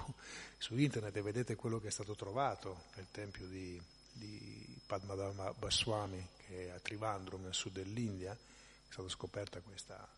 [0.56, 3.80] su internet e vedete quello che è stato trovato nel tempio di,
[4.12, 10.08] di Padmadharma Baswami, che è a Trivandrum, nel sud dell'India, è stata scoperta questa,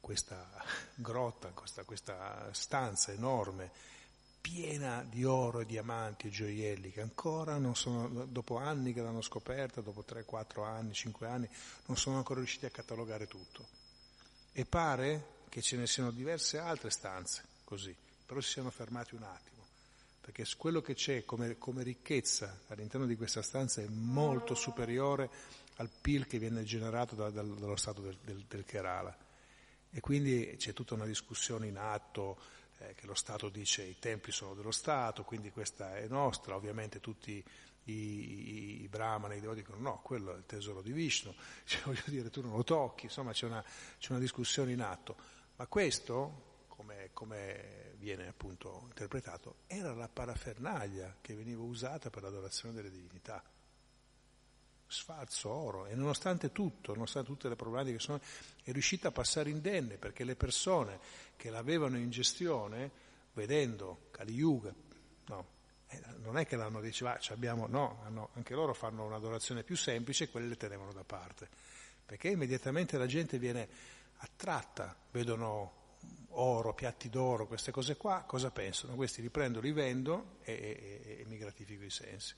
[0.00, 0.48] questa
[0.96, 3.96] grotta, questa, questa stanza enorme
[4.50, 9.20] piena di oro e diamanti e gioielli che ancora non sono, dopo anni che l'hanno
[9.20, 11.48] scoperta, dopo 3, 4 anni, 5 anni,
[11.84, 13.66] non sono ancora riusciti a catalogare tutto.
[14.52, 19.24] E pare che ce ne siano diverse altre stanze così, però si siano fermati un
[19.24, 19.66] attimo,
[20.22, 25.28] perché quello che c'è come, come ricchezza all'interno di questa stanza è molto superiore
[25.76, 29.14] al PIL che viene generato da, da, dallo Stato del, del, del Kerala.
[29.90, 34.32] E quindi c'è tutta una discussione in atto eh, che lo Stato dice i templi
[34.32, 37.44] sono dello Stato, quindi questa è nostra, ovviamente tutti
[37.84, 41.82] i, i, i brahmani, i devoti dicono no, quello è il tesoro di Vishnu, cioè,
[41.84, 43.64] voglio dire tu non lo tocchi, insomma c'è una,
[43.98, 45.16] c'è una discussione in atto,
[45.56, 52.74] ma questo, come, come viene appunto interpretato, era la parafernaglia che veniva usata per l'adorazione
[52.74, 53.42] delle divinità
[54.88, 55.86] sfarzo oro.
[55.86, 58.20] E nonostante tutto, nonostante tutte le problematiche che sono,
[58.62, 60.98] è riuscita a passare indenne perché le persone
[61.36, 62.90] che l'avevano in gestione,
[63.34, 64.74] vedendo Kali Yuga,
[65.26, 65.46] no,
[65.88, 69.76] eh, non è che l'hanno detto, ah, abbiamo, no, hanno, anche loro fanno un'adorazione più
[69.76, 71.48] semplice e quelle le tenevano da parte,
[72.04, 73.68] perché immediatamente la gente viene
[74.16, 75.76] attratta, vedono
[76.30, 78.94] oro, piatti d'oro, queste cose qua, cosa pensano?
[78.94, 82.34] Questi li prendo, li vendo e, e, e mi gratifico i sensi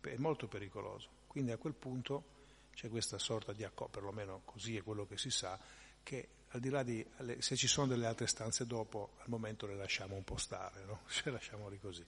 [0.00, 1.08] perché è molto pericoloso.
[1.26, 2.34] Quindi a quel punto
[2.72, 5.58] c'è questa sorta di accordo, perlomeno così è quello che si sa,
[6.02, 7.04] che al di là di,
[7.38, 11.02] se ci sono delle altre stanze dopo, al momento le lasciamo un po' stare, no?
[11.08, 12.04] Ce lasciamoli così.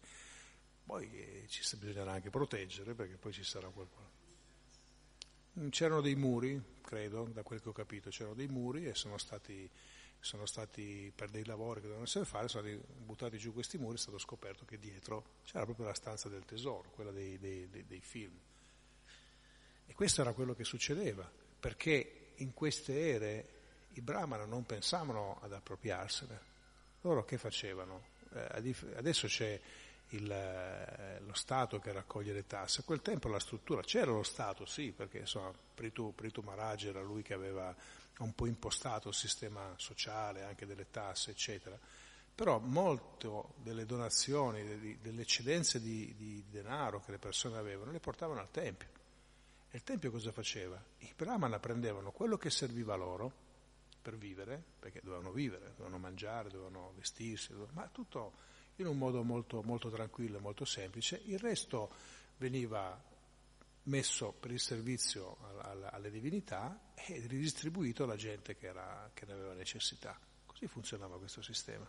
[0.84, 4.16] Poi eh, ci bisognerà anche proteggere perché poi ci sarà qualcuno.
[5.70, 9.68] C'erano dei muri, credo, da quel che ho capito, c'erano dei muri e sono stati
[10.20, 13.96] sono stati per dei lavori che dovevano essere fatti, sono stati buttati giù questi muri,
[13.96, 17.84] è stato scoperto che dietro c'era proprio la stanza del tesoro, quella dei, dei, dei,
[17.86, 18.36] dei film.
[19.86, 23.48] E questo era quello che succedeva, perché in queste ere
[23.94, 26.40] i brahmana non pensavano ad appropriarsene.
[27.02, 28.16] Loro che facevano?
[28.34, 29.58] Eh, adesso c'è
[30.10, 34.22] il, eh, lo Stato che raccoglie le tasse, a quel tempo la struttura, c'era lo
[34.22, 37.74] Stato sì, perché insomma Pritu, Pritu Maharaj era lui che aveva
[38.18, 41.78] un po' impostato il sistema sociale, anche delle tasse, eccetera.
[42.34, 48.40] Però molto delle donazioni, delle eccedenze di, di denaro che le persone avevano, le portavano
[48.40, 48.88] al Tempio.
[49.70, 50.82] E il Tempio cosa faceva?
[50.98, 53.46] I Brahmana prendevano quello che serviva loro
[54.00, 58.32] per vivere, perché dovevano vivere, dovevano mangiare, dovevano vestirsi, dovevano, ma tutto
[58.76, 61.20] in un modo molto, molto tranquillo e molto semplice.
[61.26, 61.90] Il resto
[62.38, 62.98] veniva
[63.88, 65.38] messo per il servizio
[65.90, 70.18] alle divinità e ridistribuito alla gente che, era, che ne aveva necessità.
[70.46, 71.88] Così funzionava questo sistema.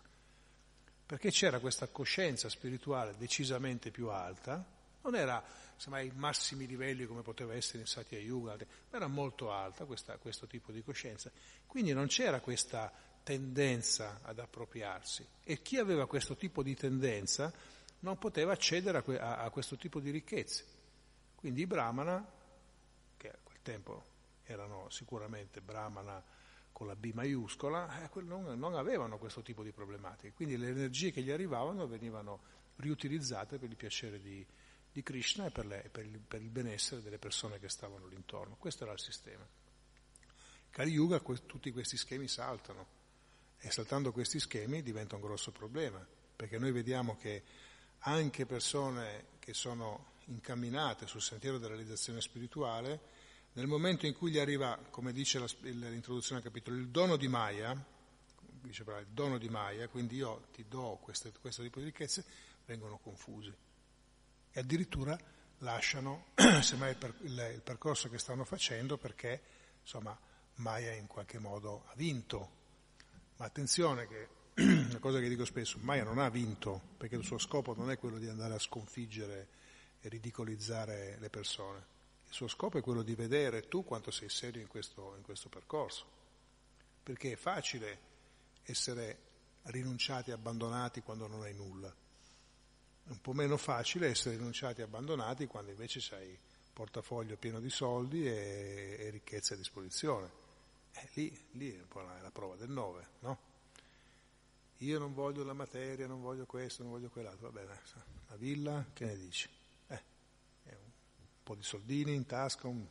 [1.06, 4.64] Perché c'era questa coscienza spirituale decisamente più alta,
[5.02, 5.42] non era
[5.90, 10.46] ai massimi livelli come poteva essere in Satya Yuga, ma era molto alta questa, questo
[10.46, 11.30] tipo di coscienza.
[11.66, 12.92] Quindi non c'era questa
[13.22, 17.52] tendenza ad appropriarsi e chi aveva questo tipo di tendenza
[18.00, 20.78] non poteva accedere a, que- a questo tipo di ricchezze.
[21.40, 22.24] Quindi i brahmana,
[23.16, 24.04] che a quel tempo
[24.44, 26.22] erano sicuramente brahmana
[26.70, 30.34] con la B maiuscola, eh, non, avevano questo tipo di problematiche.
[30.34, 32.42] Quindi le energie che gli arrivavano venivano
[32.76, 34.46] riutilizzate per il piacere di,
[34.92, 38.16] di Krishna e per, le, per, il, per, il, benessere delle persone che stavano lì
[38.16, 38.56] intorno.
[38.56, 39.46] Questo era il sistema.
[40.68, 42.98] Kali Yuga tutti questi schemi saltano
[43.56, 47.42] e saltando questi schemi diventa un grosso problema, perché noi vediamo che
[48.00, 53.00] anche persone che sono incamminate sul sentiero della realizzazione spirituale,
[53.52, 57.76] nel momento in cui gli arriva, come dice l'introduzione al capitolo, il dono di Maya,
[58.60, 62.24] dice il dono di Maya, quindi io ti do queste, questo tipo di ricchezze,
[62.64, 63.52] vengono confusi
[64.52, 65.18] e addirittura
[65.58, 66.26] lasciano
[66.62, 69.42] semmai il, percorso che stanno facendo perché
[69.80, 70.18] insomma
[70.56, 72.58] Maya in qualche modo ha vinto.
[73.36, 74.28] Ma attenzione che
[74.62, 77.98] una cosa che dico spesso, Maya non ha vinto perché il suo scopo non è
[77.98, 79.48] quello di andare a sconfiggere
[80.02, 81.98] ridicolizzare le persone.
[82.28, 85.48] Il suo scopo è quello di vedere tu quanto sei serio in questo, in questo
[85.48, 86.06] percorso.
[87.02, 88.08] Perché è facile
[88.62, 89.18] essere
[89.64, 91.88] rinunciati e abbandonati quando non hai nulla.
[91.88, 96.38] È un po' meno facile essere rinunciati e abbandonati quando invece hai
[96.72, 100.30] portafoglio pieno di soldi e, e ricchezza a disposizione.
[100.92, 103.38] Eh, lì, lì, è un po' la, la prova del 9, no?
[104.78, 107.50] Io non voglio la materia, non voglio questo, non voglio quell'altro.
[107.50, 107.80] Va bene,
[108.28, 109.48] la villa, che ne dici?
[111.50, 112.86] Po' di soldini in tasca, un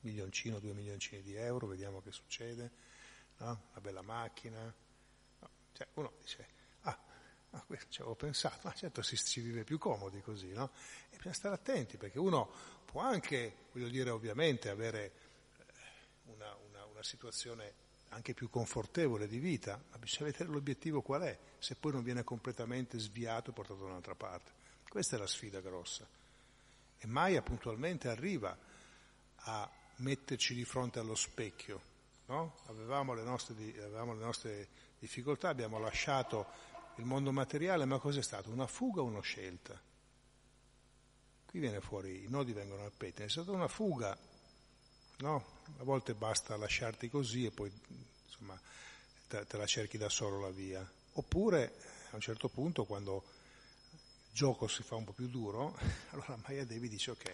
[0.00, 2.70] milioncino, due milioncini di euro, vediamo che succede,
[3.38, 3.46] no?
[3.70, 4.62] una bella macchina.
[5.38, 5.48] No?
[5.72, 6.46] Cioè, uno dice,
[6.82, 6.98] ah,
[7.66, 10.70] questo ci avevo pensato, ma certo si, si vive più comodi così, no?
[11.08, 12.50] E bisogna stare attenti perché uno
[12.84, 15.12] può anche, voglio dire, ovviamente avere
[15.56, 15.64] eh,
[16.24, 21.38] una, una, una situazione anche più confortevole di vita, ma bisogna vedere l'obiettivo qual è,
[21.58, 24.52] se poi non viene completamente sviato e portato da un'altra parte.
[24.86, 26.06] Questa è la sfida grossa.
[26.98, 28.56] E Maya puntualmente arriva
[29.36, 31.92] a metterci di fronte allo specchio.
[32.26, 32.56] No?
[32.66, 34.68] Avevamo, le nostre, avevamo, le nostre,
[34.98, 36.46] difficoltà, abbiamo lasciato
[36.96, 38.50] il mondo materiale, ma cos'è stato?
[38.50, 39.78] Una fuga o una scelta?
[41.46, 44.16] Qui viene fuori, i nodi vengono al pettine, è stata una fuga,
[45.18, 45.44] no?
[45.78, 47.70] A volte basta lasciarti così e poi
[48.24, 48.58] insomma,
[49.28, 50.88] te, te la cerchi da solo la via.
[51.12, 51.74] Oppure
[52.10, 53.22] a un certo punto quando
[54.34, 55.78] gioco si fa un po' più duro,
[56.10, 57.32] allora Maya Devi dice ok,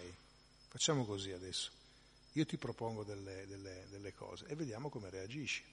[0.67, 1.71] facciamo così adesso,
[2.33, 5.63] io ti propongo delle, delle, delle cose e vediamo come reagisci.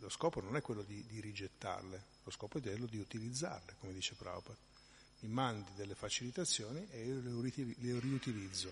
[0.00, 3.94] Lo scopo non è quello di, di, rigettarle, lo scopo è quello di utilizzarle, come
[3.94, 4.58] dice Prabhupada.
[5.20, 8.70] Mi mandi delle facilitazioni e io le riutilizzo.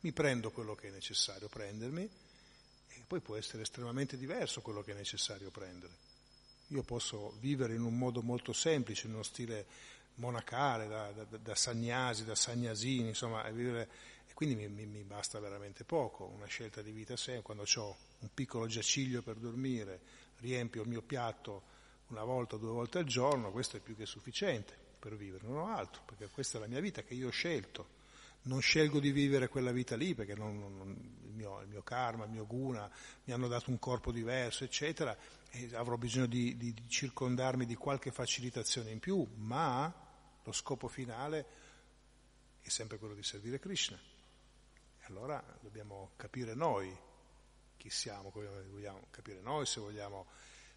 [0.00, 4.92] Mi prendo quello che è necessario prendermi e poi può essere estremamente diverso quello che
[4.92, 6.06] è necessario prendere.
[6.68, 9.66] Io posso vivere in un modo molto semplice, in uno stile
[10.18, 13.86] monacale, da, da, da sagnasi, da sagnasini, insomma, e,
[14.34, 18.28] quindi mi, mi, mi, basta veramente poco, una scelta di vita sempre, quando ho un
[18.32, 20.00] piccolo giaciglio per dormire,
[20.38, 21.76] riempio il mio piatto
[22.08, 25.58] una volta o due volte al giorno, questo è più che sufficiente per vivere, non
[25.58, 27.96] ho altro, perché questa è la mia vita che io ho scelto.
[28.40, 32.24] Non scelgo di vivere quella vita lì perché non, non, il, mio, il, mio, karma,
[32.24, 32.88] il mio guna
[33.24, 35.16] mi hanno dato un corpo diverso, eccetera,
[35.50, 39.92] e avrò bisogno di, di, di circondarmi di qualche facilitazione in più, ma
[40.48, 41.46] lo scopo finale
[42.60, 43.98] è sempre quello di servire Krishna.
[43.98, 46.96] E allora dobbiamo capire noi
[47.76, 50.26] chi siamo, vogliamo capire noi se vogliamo,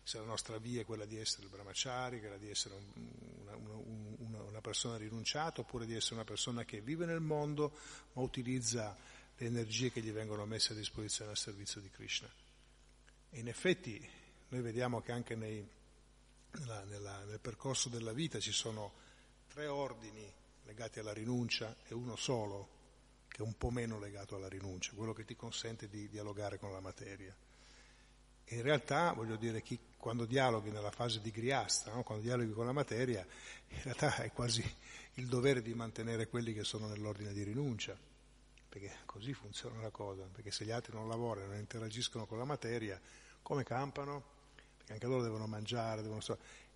[0.04, 4.42] se la nostra via è quella di essere il brahmachari, quella di essere una, una,
[4.44, 7.78] una persona rinunciata, oppure di essere una persona che vive nel mondo
[8.14, 8.96] ma utilizza
[9.38, 12.30] le energie che gli vengono messe a disposizione al servizio di Krishna.
[13.30, 14.08] E in effetti
[14.50, 15.66] noi vediamo che anche nei,
[16.52, 19.10] nella, nella, nel percorso della vita ci sono
[19.52, 20.26] tre ordini
[20.64, 22.80] legati alla rinuncia e uno solo
[23.28, 26.72] che è un po' meno legato alla rinuncia, quello che ti consente di dialogare con
[26.72, 27.36] la materia.
[28.46, 32.04] E in realtà, voglio dire, chi, quando dialoghi nella fase di griasta, no?
[32.04, 33.26] quando dialoghi con la materia,
[33.68, 34.64] in realtà hai quasi
[35.16, 37.98] il dovere di mantenere quelli che sono nell'ordine di rinuncia,
[38.70, 42.46] perché così funziona la cosa, perché se gli altri non lavorano, non interagiscono con la
[42.46, 43.00] materia,
[43.42, 44.24] come campano?
[44.78, 46.22] Perché anche loro devono mangiare, devono...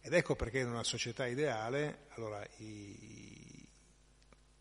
[0.06, 3.68] Ed ecco perché in una società ideale, allora, i,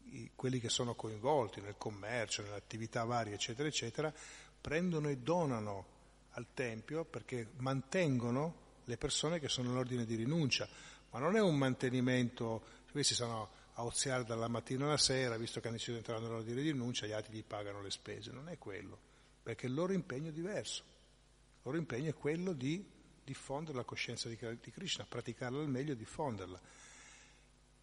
[0.04, 4.10] i, quelli che sono coinvolti nel commercio, nelle attività varie, eccetera, eccetera,
[4.58, 5.86] prendono e donano
[6.30, 10.66] al Tempio perché mantengono le persone che sono nell'ordine di rinuncia,
[11.10, 15.66] ma non è un mantenimento, questi sono a oziare dalla mattina alla sera, visto che
[15.66, 18.56] hanno deciso di entrare nell'ordine di rinuncia, gli altri gli pagano le spese, non è
[18.56, 18.98] quello,
[19.42, 22.92] perché il loro impegno è diverso, il loro impegno è quello di
[23.24, 26.60] diffondere la coscienza di, Krishna, praticarla al meglio e diffonderla.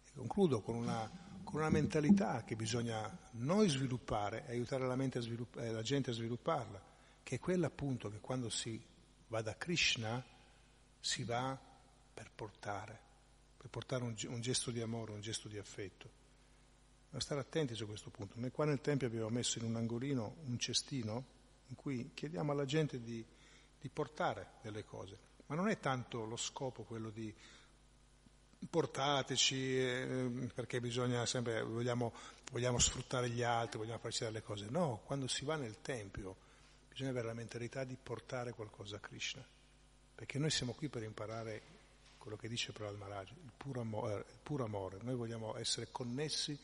[0.04, 1.10] E concludo con una,
[1.42, 6.14] con una, mentalità che bisogna noi sviluppare e aiutare la, svilupp- eh, la gente a
[6.14, 6.82] svilupparla,
[7.22, 8.80] che è quella appunto che quando si
[9.28, 10.24] va da Krishna,
[11.00, 11.58] si va
[12.14, 12.98] per portare,
[13.56, 16.20] per portare un, un gesto di amore, un gesto di affetto.
[17.12, 18.34] Dobbiamo stare attenti su questo punto.
[18.38, 22.64] Noi qua nel Tempio abbiamo messo in un angolino un cestino in cui chiediamo alla
[22.64, 23.24] gente di,
[23.80, 25.18] di portare delle cose,
[25.52, 27.32] ma non è tanto lo scopo quello di
[28.70, 32.14] portateci eh, perché bisogna sempre, vogliamo,
[32.52, 34.70] vogliamo, sfruttare gli altri, vogliamo farci delle cose.
[34.70, 36.36] No, quando si va nel Tempio
[36.88, 39.44] bisogna avere la mentalità di portare qualcosa a Krishna,
[40.14, 41.60] perché noi siamo qui per imparare
[42.16, 46.58] quello che dice Prahlad Maharaj, il puro, amore, il puro amore, noi vogliamo essere connessi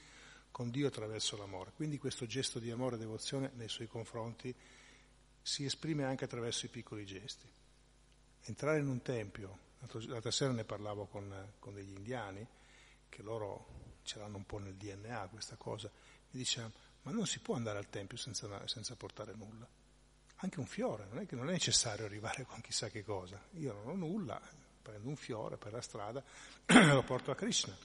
[0.50, 4.54] con Dio attraverso l'amore, quindi questo gesto di amore e devozione nei suoi confronti
[5.42, 7.56] si esprime anche attraverso i piccoli gesti.
[8.48, 9.58] Entrare in un tempio,
[10.06, 12.46] l'altra sera ne parlavo con, con degli indiani,
[13.06, 13.66] che loro
[14.04, 15.90] ce l'hanno un po' nel DNA questa cosa,
[16.30, 16.72] mi dicevano,
[17.02, 19.68] ma non si può andare al tempio senza, senza portare nulla.
[20.36, 23.38] Anche un fiore, non è che non è necessario arrivare con chissà che cosa.
[23.58, 24.40] Io non ho nulla,
[24.80, 26.24] prendo un fiore per la strada
[26.64, 27.76] e lo porto a Krishna.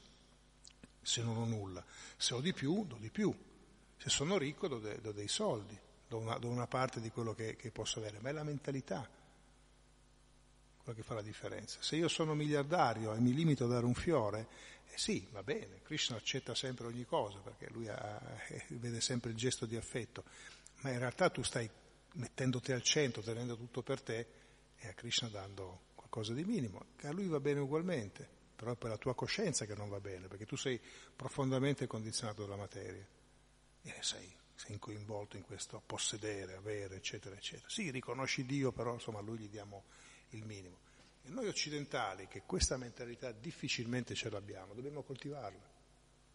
[1.01, 1.83] Se non ho nulla,
[2.15, 3.37] se ho di più, do di più.
[3.97, 7.33] Se sono ricco, do, de, do dei soldi, do una, do una, parte di quello
[7.33, 8.19] che, che posso avere.
[8.21, 9.21] Ma è la mentalità
[10.83, 11.79] quello che fa la differenza.
[11.81, 14.47] Se io sono miliardario e mi limito a dare un fiore,
[14.85, 19.31] eh sì, va bene, Krishna accetta sempre ogni cosa perché lui ha, eh, vede sempre
[19.31, 20.23] il gesto di affetto,
[20.81, 21.69] ma in realtà tu stai
[22.15, 24.27] mettendoti al centro, tenendo tutto per te
[24.77, 28.75] e a Krishna dando qualcosa di minimo, che a lui va bene ugualmente, però è
[28.75, 30.79] per la tua coscienza che non va bene, perché tu sei
[31.15, 33.05] profondamente condizionato dalla materia
[33.81, 37.67] e sei, sei coinvolto in questo possedere, avere, eccetera, eccetera.
[37.69, 39.85] Sì, riconosci Dio, però insomma a lui gli diamo
[40.35, 40.77] il minimo.
[41.23, 45.71] E noi occidentali, che questa mentalità difficilmente ce l'abbiamo, dobbiamo coltivarla.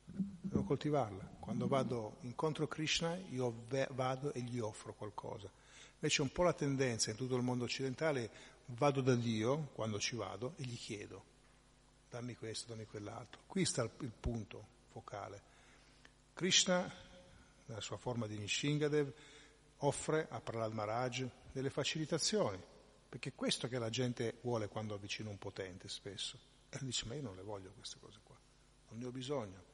[0.05, 1.37] Dobbiamo coltivarla.
[1.39, 5.51] Quando vado incontro Krishna, io vado e gli offro qualcosa.
[5.95, 8.31] Invece un po' la tendenza in tutto il mondo occidentale,
[8.67, 11.25] vado da Dio, quando ci vado, e gli chiedo,
[12.09, 13.43] dammi questo, dammi quell'altro.
[13.47, 15.43] Qui sta il punto focale.
[16.33, 16.91] Krishna,
[17.67, 19.13] nella sua forma di Nishingadev,
[19.79, 22.77] offre a Prahlad Maharaj delle facilitazioni
[23.09, 26.39] perché è questo che la gente vuole quando avvicina un potente spesso.
[26.69, 28.39] E dice, ma io non le voglio queste cose qua,
[28.91, 29.65] non ne ho bisogno.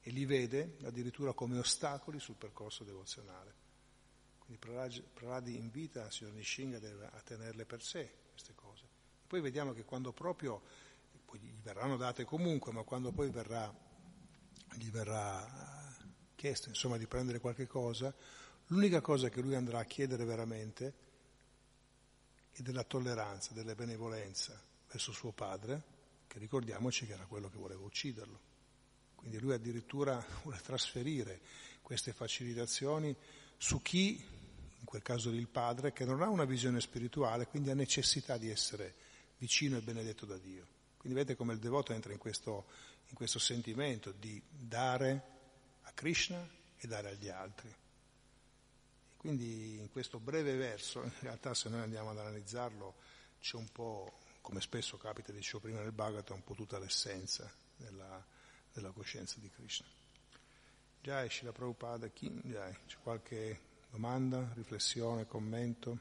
[0.00, 3.54] E li vede addirittura come ostacoli sul percorso devozionale.
[4.38, 4.58] Quindi
[5.14, 6.78] Praradi invita il signor Nishinga
[7.12, 8.84] a tenerle per sé queste cose.
[8.84, 10.60] E poi vediamo che quando proprio,
[11.24, 13.72] poi gli verranno date comunque, ma quando poi verrà,
[14.74, 15.70] gli verrà
[16.34, 18.12] chiesto insomma di prendere qualche cosa,
[18.66, 21.11] l'unica cosa che lui andrà a chiedere veramente
[22.54, 25.82] e della tolleranza, della benevolenza verso suo padre,
[26.26, 28.50] che ricordiamoci che era quello che voleva ucciderlo.
[29.14, 31.40] Quindi lui addirittura vuole trasferire
[31.80, 33.14] queste facilitazioni
[33.56, 34.22] su chi,
[34.78, 38.50] in quel caso il padre, che non ha una visione spirituale, quindi ha necessità di
[38.50, 38.94] essere
[39.38, 40.66] vicino e benedetto da Dio.
[40.96, 42.66] Quindi vedete come il devoto entra in questo,
[43.08, 45.22] in questo sentimento di dare
[45.82, 47.74] a Krishna e dare agli altri.
[49.22, 52.96] Quindi in questo breve verso, in realtà se noi andiamo ad analizzarlo,
[53.38, 58.20] c'è un po', come spesso capita, dicevo prima nel Bhagavatam, un po' tutta l'essenza della,
[58.72, 59.86] della coscienza di Krishna.
[61.00, 63.60] Jai, Shila Prabhupada, chi, Jai, c'è qualche
[63.90, 65.98] domanda, riflessione, commento?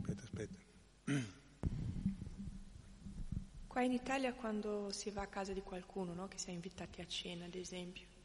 [0.00, 0.58] Aspetta, aspetta.
[3.68, 6.26] Qua in Italia quando si va a casa di qualcuno, no?
[6.26, 8.18] che si è invitati a cena ad esempio,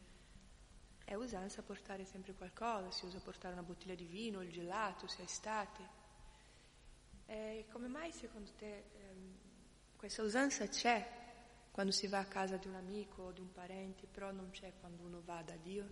[1.06, 5.22] è usanza portare sempre qualcosa, si usa portare una bottiglia di vino, il gelato, se
[5.22, 6.04] è estate.
[7.28, 9.38] E come mai secondo te ehm,
[9.96, 11.24] questa usanza c'è
[11.72, 14.74] quando si va a casa di un amico o di un parente, però non c'è
[14.80, 15.86] quando uno va da Dio?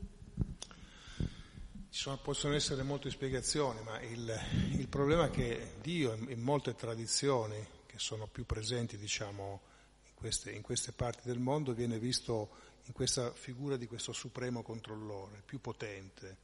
[1.89, 4.33] Sono, possono essere molte spiegazioni, ma il,
[4.77, 9.61] il problema è che Dio in, molte tradizioni che sono più presenti, diciamo,
[10.05, 14.61] in queste, in queste parti del mondo, viene visto in questa figura di questo supremo
[14.61, 16.37] controllore, più potente,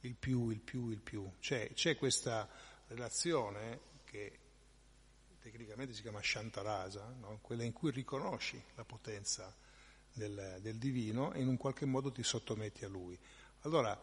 [0.00, 1.30] il più, il più, il più.
[1.40, 2.48] C'è, c'è questa
[2.88, 4.38] relazione che
[5.40, 7.38] tecnicamente si chiama Shantarasa, no?
[7.40, 9.54] quella in cui riconosci la potenza
[10.12, 13.18] del, del, divino e in un qualche modo ti sottometti a lui.
[13.60, 13.98] Allora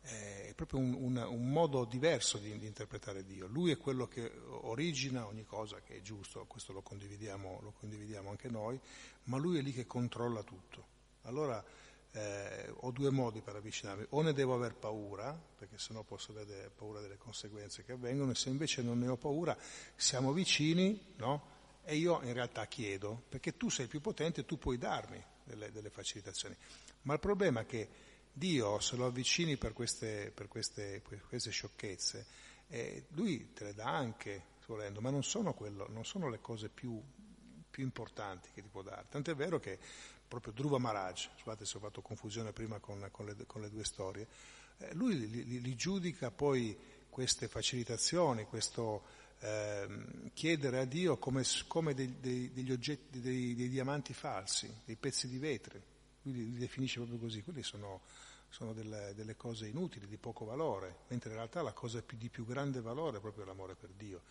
[0.00, 3.46] è proprio un, un, un modo diverso di, di, interpretare Dio.
[3.46, 8.28] Lui è quello che origina ogni cosa che è giusto, questo lo condividiamo, lo condividiamo
[8.28, 8.78] anche noi,
[9.24, 10.96] ma lui è lì che controlla tutto
[11.28, 11.64] allora
[12.12, 16.70] eh, ho due modi per avvicinarmi, o ne devo aver paura, perché sennò posso avere
[16.74, 19.56] paura delle conseguenze che avvengono, e se invece non ne ho paura,
[19.94, 21.56] siamo vicini, no?
[21.84, 25.90] E io in realtà chiedo, perché tu sei più potente, tu puoi darmi delle, delle
[25.90, 26.56] facilitazioni.
[27.02, 27.88] Ma il problema è che
[28.32, 32.26] Dio se lo avvicini per queste, per queste, per queste sciocchezze,
[32.68, 36.68] eh, lui te le dà anche, volendo, ma non sono, quello, non sono le cose
[36.68, 37.02] più,
[37.70, 39.06] più, importanti che ti può dare.
[39.08, 39.78] Tant'è vero che
[40.28, 43.84] proprio Dhruva Maharaj, scusate se ho fatto confusione prima con, con, le, con le, due
[43.84, 44.28] storie,
[44.78, 46.76] eh, lui li, li, li, giudica poi
[47.08, 49.02] queste facilitazioni, questo
[49.40, 49.88] eh,
[50.34, 55.28] chiedere a Dio come, come dei, dei, degli oggetti, dei, dei, diamanti falsi, dei pezzi
[55.28, 55.82] di vetri,
[56.22, 58.02] lui li, li definisce proprio così, quelli sono
[58.50, 62.28] sono delle, delle, cose inutili, di poco valore, mentre in realtà la cosa più, di
[62.30, 64.22] più grande valore è proprio l'amore per Dio.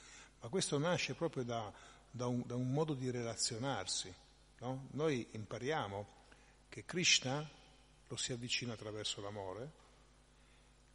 [0.41, 1.71] Ma questo nasce proprio da,
[2.09, 4.13] da, un, da un, modo di relazionarsi.
[4.59, 4.87] No?
[4.91, 6.15] Noi impariamo
[6.69, 7.47] che Krishna
[8.07, 9.85] lo si avvicina attraverso l'amore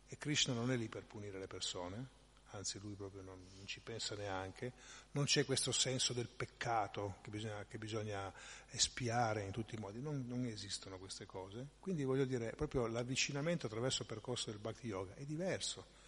[0.09, 2.07] e Krishna non è lì per punire le persone,
[2.51, 4.73] anzi lui proprio non, non, ci pensa neanche,
[5.13, 8.33] non c'è questo senso del peccato che bisogna, che bisogna
[8.71, 11.69] espiare in tutti i modi, non, non, esistono queste cose.
[11.81, 16.01] Quindi voglio dire, proprio l'avvicinamento attraverso il percorso del Bhakti Yoga è diverso.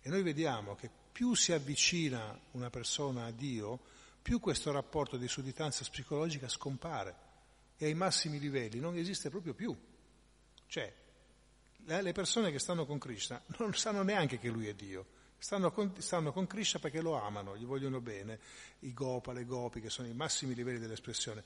[0.00, 3.80] E noi vediamo che più si avvicina una persona a Dio,
[4.28, 7.16] più questo rapporto di sudditanza psicologica scompare
[7.78, 9.74] e ai massimi livelli non esiste proprio più.
[10.66, 10.94] Cioè,
[11.86, 15.06] le persone che stanno con Krishna non sanno neanche che lui è Dio
[15.38, 18.38] Stanno con, stanno con Krishna perché lo amano, gli vogliono bene,
[18.80, 21.42] i gopa, le gopi, che sono i massimi livelli dell'espressione,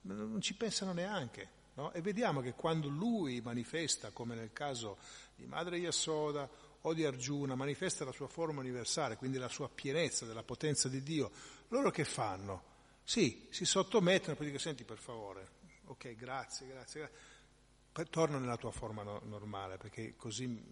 [0.00, 1.62] non ci pensano neanche.
[1.74, 1.92] No?
[1.92, 4.98] E vediamo che quando lui manifesta, come nel caso
[5.36, 6.50] di Madre Yasoda
[6.86, 11.02] o di Arjuna, manifesta la sua forma universale, quindi la sua pienezza della potenza di
[11.02, 11.30] Dio,
[11.68, 12.72] loro che fanno?
[13.02, 15.48] Sì, si sottomettono e poi dicono, senti per favore,
[15.86, 18.10] ok, grazie, grazie, grazie.
[18.10, 20.62] torna nella tua forma no- normale perché così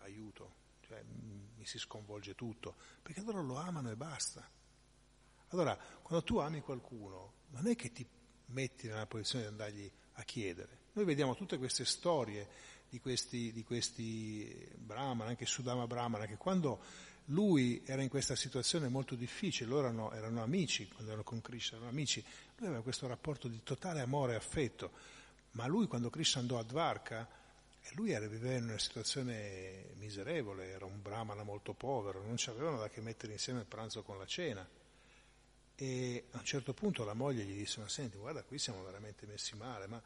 [0.00, 4.46] aiuto cioè, mi si sconvolge tutto, perché loro lo amano e basta.
[5.48, 8.06] Allora, quando tu ami qualcuno, non è che ti
[8.46, 10.80] metti nella posizione di andargli a chiedere.
[10.92, 12.46] Noi vediamo tutte queste storie
[12.92, 16.78] di questi, di questi Brahman, anche Sudama Brahmana, che quando
[17.26, 21.76] lui era in questa situazione molto difficile, loro erano, erano amici, quando erano con Krishna
[21.76, 22.22] erano amici,
[22.56, 24.90] lui aveva questo rapporto di totale amore e affetto,
[25.52, 27.26] ma lui quando Krishna andò a Dvarka,
[27.94, 32.76] lui era, viveva in una situazione miserevole, era un brahmana molto povero, non ci avevano
[32.76, 34.68] da che mettere insieme il pranzo con la cena.
[35.74, 39.24] E a un certo punto la moglie gli disse, ma senti, guarda, qui siamo veramente
[39.24, 40.02] messi male, ma,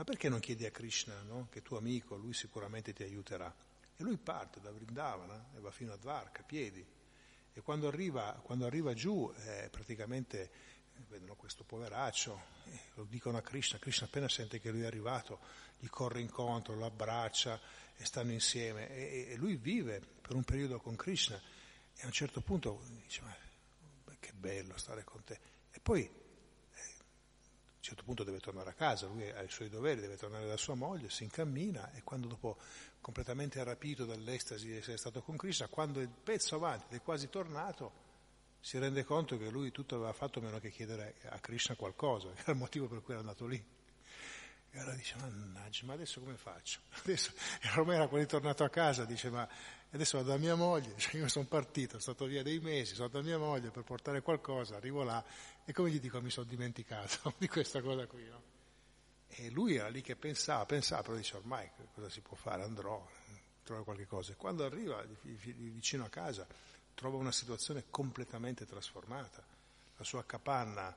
[0.00, 1.48] ma perché non chiedi a Krishna, no?
[1.50, 3.54] che tuo amico, lui sicuramente ti aiuterà?
[3.94, 6.82] E lui parte da Vrindavana e va fino a Dvarka, a piedi.
[7.52, 10.50] E quando arriva, quando arriva giù, eh, praticamente
[11.06, 15.38] vedono questo poveraccio, eh, lo dicono a Krishna, Krishna appena sente che lui è arrivato,
[15.78, 17.60] gli corre incontro, lo abbraccia
[17.94, 21.38] e stanno insieme e, e lui vive per un periodo con Krishna
[21.94, 23.36] e a un certo punto dice ma
[24.18, 25.38] che bello stare con te
[25.70, 26.19] e poi eh,
[27.90, 30.46] a un certo punto deve tornare a casa, lui ha i suoi doveri, deve tornare
[30.46, 32.58] da sua moglie, si incammina e quando dopo
[33.00, 37.28] completamente rapito dall'estasi di essere stato con Krishna, quando il pezzo avanti ed è quasi
[37.28, 38.08] tornato,
[38.60, 42.42] si rende conto che lui tutto aveva fatto meno che chiedere a Krishna qualcosa, che
[42.42, 43.62] era il motivo per cui era andato lì.
[44.72, 46.78] E allora dice, mannaggia, ma adesso come faccio?
[47.02, 49.48] Adesso, e ormai era è tornato a casa, dice, ma
[49.92, 53.08] adesso vado da mia moglie, cioè io sono partito, sono stato via dei mesi, sono
[53.08, 55.24] da mia moglie per portare qualcosa, arrivo là
[55.64, 58.42] e come gli dico, mi sono dimenticato di questa cosa qui, no?
[59.28, 62.64] E lui era lì che pensava, pensava, però dice, ormai cosa si può fare?
[62.64, 63.08] Andrò,
[63.62, 64.32] trovo qualche cosa.
[64.32, 66.44] E quando arriva vicino a casa
[66.94, 69.42] trova una situazione completamente trasformata.
[69.96, 70.94] La sua capanna,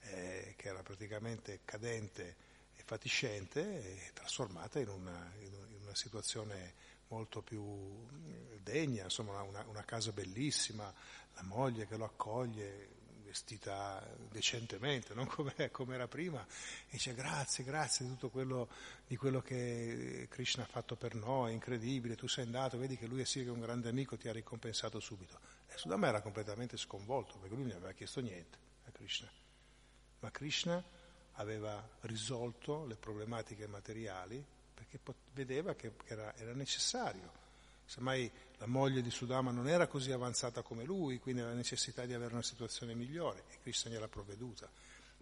[0.00, 2.36] eh, che era praticamente cadente,
[2.84, 6.74] fatiscente è trasformata in una, in una situazione
[7.08, 10.92] molto più mm, degna, insomma una, una, casa bellissima,
[11.34, 13.02] la moglie che lo accoglie
[13.34, 14.00] vestita
[14.30, 15.54] decentemente, non come,
[15.94, 18.68] era prima, e dice grazie, grazie di tutto quello,
[19.06, 23.22] di quello che Krishna ha fatto per noi, incredibile, tu sei andato, vedi che lui
[23.22, 25.40] è sì che un grande amico, ti ha ricompensato subito.
[25.66, 29.28] E Sudama era completamente sconvolto perché lui non aveva chiesto niente a Krishna.
[30.20, 30.82] Ma Krishna
[31.32, 34.44] aveva risolto le problematiche materiali
[34.74, 35.00] perché
[35.32, 37.42] vedeva che era, era necessario.
[37.86, 42.14] Semmai la moglie di Sudama non era così avanzata come lui, quindi aveva necessità di
[42.14, 44.68] avere una situazione migliore e Krishna gliel'ha provveduta.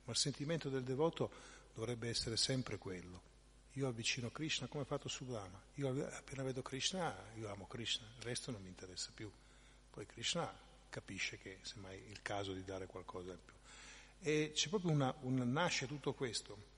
[0.05, 1.30] Ma il sentimento del devoto
[1.74, 3.30] dovrebbe essere sempre quello.
[3.76, 5.61] Io avvicino Krishna come ha fatto Sudama.
[5.74, 9.30] Io appena vedo Krishna, io amo Krishna, il resto non mi interessa più.
[9.90, 10.53] Poi Krishna
[10.90, 13.55] capisce che semmai è il caso di dare qualcosa in più.
[14.20, 16.70] E c'è proprio una, un, nasce tutto questo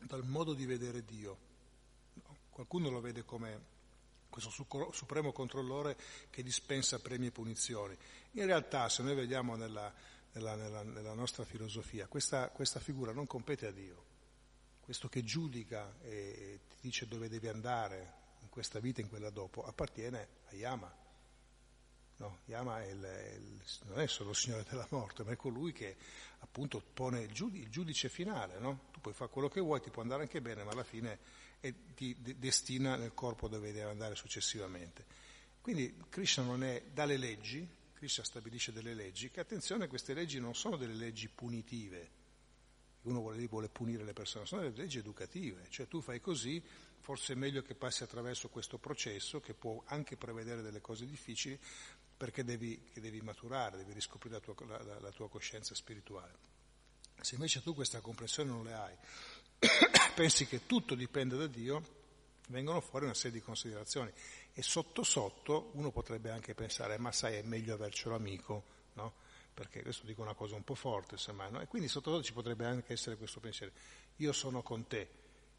[0.00, 1.52] dal modo di vedere Dio.
[2.54, 3.60] Qualcuno lo vede come
[4.30, 4.48] questo
[4.92, 5.96] supremo controllore
[6.30, 7.98] che dispensa premi e punizioni.
[8.34, 9.92] In realtà, se noi vediamo nella,
[10.34, 14.04] nella, nella, nella nostra filosofia, questa, questa, figura non compete a Dio.
[14.78, 19.64] Questo che giudica e ti dice dove devi andare, questa vita e in quella dopo,
[19.64, 20.96] appartiene a Yama.
[22.18, 25.72] No, Yama è il, il, non è solo il Signore della morte, ma è colui
[25.72, 25.96] che
[26.38, 28.60] appunto pone il, giudice, il giudice finale.
[28.60, 28.90] No?
[28.92, 31.72] Tu puoi fare quello che vuoi, ti può andare anche bene, ma alla fine è,
[31.94, 35.04] ti de- destina nel corpo dove deve andare successivamente.
[35.62, 40.54] Quindi Krishna non è dalle leggi, Krishna stabilisce delle leggi, che attenzione, queste leggi non
[40.54, 42.22] sono delle leggi punitive,
[43.02, 46.62] uno vuole, vuole punire le persone, sono delle leggi educative, cioè tu fai così,
[47.00, 51.58] forse è meglio che passi attraverso questo processo che può anche prevedere delle cose difficili,
[52.16, 56.52] perché devi, devi maturare, devi riscoprire la tua, la, la tua coscienza spirituale.
[57.20, 58.96] Se invece tu questa comprensione non le hai,
[60.14, 61.82] pensi che tutto dipende da Dio,
[62.48, 64.12] vengono fuori una serie di considerazioni
[64.52, 69.14] e sotto sotto uno potrebbe anche pensare, ma sai, è meglio avercelo amico, no?
[69.54, 71.60] Perché questo dico una cosa un po' forte, semmai, no?
[71.60, 73.72] E quindi sotto sotto ci potrebbe anche essere questo pensiero,
[74.16, 75.08] io sono con te,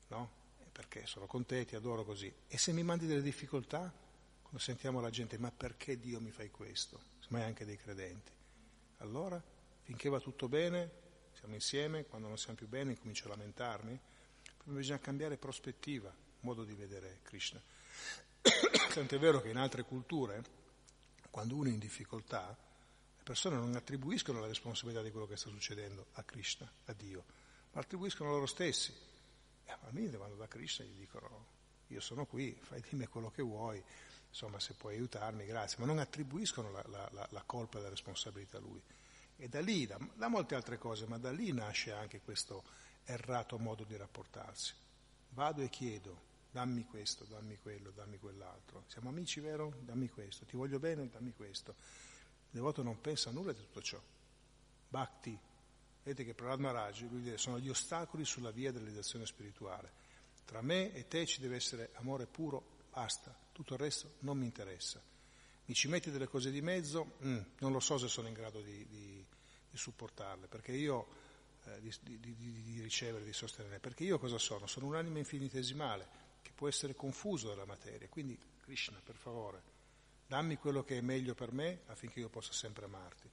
[0.09, 0.43] no?
[0.71, 2.31] Perché sono con te, ti adoro così.
[2.47, 3.93] E se mi mandi delle difficoltà,
[4.41, 6.99] quando sentiamo la gente, ma perché Dio mi fai questo?
[7.19, 8.31] Semmai anche dei credenti.
[8.97, 9.41] Allora,
[9.83, 11.03] finché va tutto bene,
[11.45, 13.99] siamo insieme, quando non siamo più bene comincio a lamentarmi,
[14.63, 17.61] bisogna cambiare prospettiva, modo di vedere Krishna.
[18.93, 20.43] Tant'è vero che in altre culture,
[21.29, 25.49] quando uno è in difficoltà, le persone non attribuiscono la responsabilità di quello che sta
[25.49, 27.23] succedendo a Krishna, a Dio,
[27.73, 28.91] ma attribuiscono loro stessi.
[28.91, 31.53] E probabilmente vanno da Krishna e gli dicono
[31.87, 33.81] io sono qui, fai di me quello che vuoi,
[34.29, 38.57] insomma se puoi aiutarmi, grazie, ma non attribuiscono la, la, la colpa e la responsabilità
[38.57, 38.81] a lui.
[39.37, 42.63] E da lì, da, da molte altre cose, ma da lì nasce anche questo
[43.03, 44.73] errato modo di rapportarsi.
[45.29, 48.83] Vado e chiedo, dammi questo, dammi quello, dammi quell'altro.
[48.87, 49.73] Siamo amici, vero?
[49.81, 50.45] Dammi questo.
[50.45, 51.71] Ti voglio bene, dammi questo.
[51.71, 54.01] Il devoto non pensa a nulla di tutto ciò.
[54.87, 55.37] Bhakti.
[56.03, 59.91] Vedete che Prahlad Maharaj, lui dice, sono gli ostacoli sulla via della spirituale.
[60.45, 63.35] Tra me e te ci deve essere amore puro, basta.
[63.51, 65.01] Tutto il resto non mi interessa.
[65.65, 67.17] Mi ci metti delle cose di mezzo?
[67.23, 69.25] Mm, non lo so se sono in grado di, di,
[69.69, 71.07] di supportarle, perché io
[71.65, 74.67] eh, di, di, ricevere, di sostenere, perché io cosa sono?
[74.67, 76.07] Sono un'anima infinitesimale
[76.43, 78.07] che può essere confuso dalla materia.
[78.07, 79.63] Quindi, Krishna, per favore,
[80.27, 83.27] dammi quello che è meglio per me affinché io possa sempre amarti.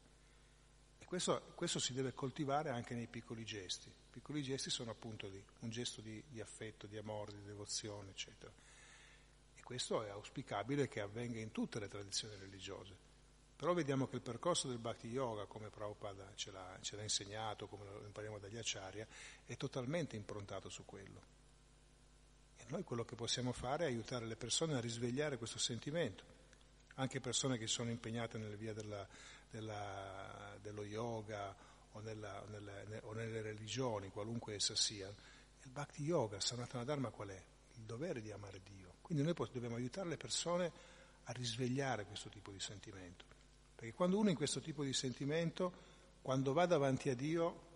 [1.01, 3.89] E questo, questo si deve coltivare anche nei piccoli gesti.
[3.89, 8.51] I piccoli gesti sono appunto di, un gesto di affetto, di amore, di devozione, eccetera.
[9.73, 12.95] Questo è auspicabile che avvenga in tutte le tradizioni religiose.
[13.57, 17.67] Però vediamo che il percorso del Bhakti Yoga, come Prabhupada ce l'ha, ce l'ha insegnato,
[17.69, 19.07] come lo impariamo dagli Acharya,
[19.47, 21.23] è totalmente improntato su quello.
[22.59, 26.23] E noi quello che possiamo fare è aiutare le persone a risvegliare questo sentimento,
[26.97, 29.09] anche persone che sono impegnate nella via della,
[29.49, 31.57] della, dello yoga
[31.93, 35.09] o, nella, nella, o, nelle religioni, qualunque essa sia.
[35.09, 37.43] Il bhakti yoga, Sanatana Dharma qual è?
[37.77, 38.92] Il dovere di amare Dio.
[39.03, 40.73] Quindi noi dobbiamo aiutare le persone
[41.25, 43.25] a risvegliare questo tipo di sentimento.
[43.75, 45.73] Perché quando uno in questo tipo di sentimento,
[46.23, 47.71] quando va davanti a Dio,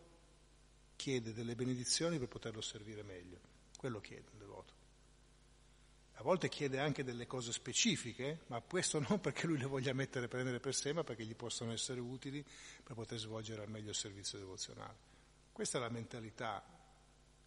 [0.96, 3.38] chiede delle benedizioni per poterlo servire meglio.
[3.76, 4.74] Quello chiede un devoto.
[6.18, 10.28] A volte chiede anche delle cose specifiche, ma questo non perché lui le voglia mettere
[10.28, 12.42] prendere per sé, ma perché gli possono essere utili
[12.82, 14.96] per poter svolgere al meglio il servizio devozionale.
[15.52, 16.64] Questa è la mentalità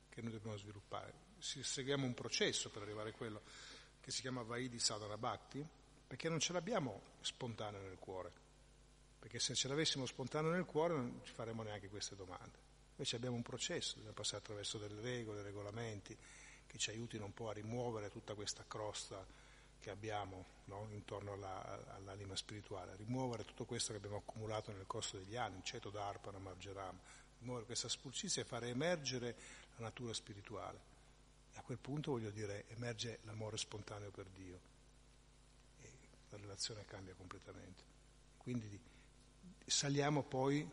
[0.07, 1.27] che noi dobbiamo sviluppare.
[1.39, 3.41] Seguiamo un processo per arrivare a quello
[4.01, 5.65] che si chiama Vaidi Sadhana Bhakti,
[6.07, 8.31] perché non ce l'abbiamo spontaneo nel cuore.
[9.19, 12.67] Perché se ce l'avessimo spontaneo nel cuore non ci faremmo neanche queste domande.
[12.91, 16.17] Invece abbiamo un processo, dobbiamo passare attraverso delle regole, regolamenti,
[16.65, 19.25] che ci aiutino un po' a rimuovere tutta questa crosta
[19.79, 20.87] che abbiamo no?
[20.91, 25.89] intorno alla, all'anima spirituale, rimuovere tutto questo che abbiamo accumulato nel corso degli anni, ceto
[25.89, 26.97] d'arpana, margeram,
[27.39, 29.35] rimuovere questa spulcizia e fare emergere
[29.77, 30.88] la natura spirituale.
[31.59, 34.59] A quel punto, voglio dire, emerge l'amore spontaneo per Dio
[35.81, 35.91] e
[36.29, 37.83] la relazione cambia completamente.
[38.37, 38.79] Quindi
[39.65, 40.67] saliamo poi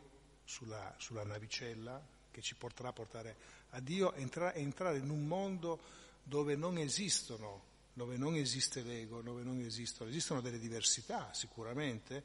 [0.45, 3.37] sulla, sulla navicella che ci porterà a portare
[3.70, 5.80] a Dio, entra, entrare in un mondo
[6.22, 12.22] dove non esistono, dove non esiste l'ego, dove non esistono, esistono delle diversità sicuramente,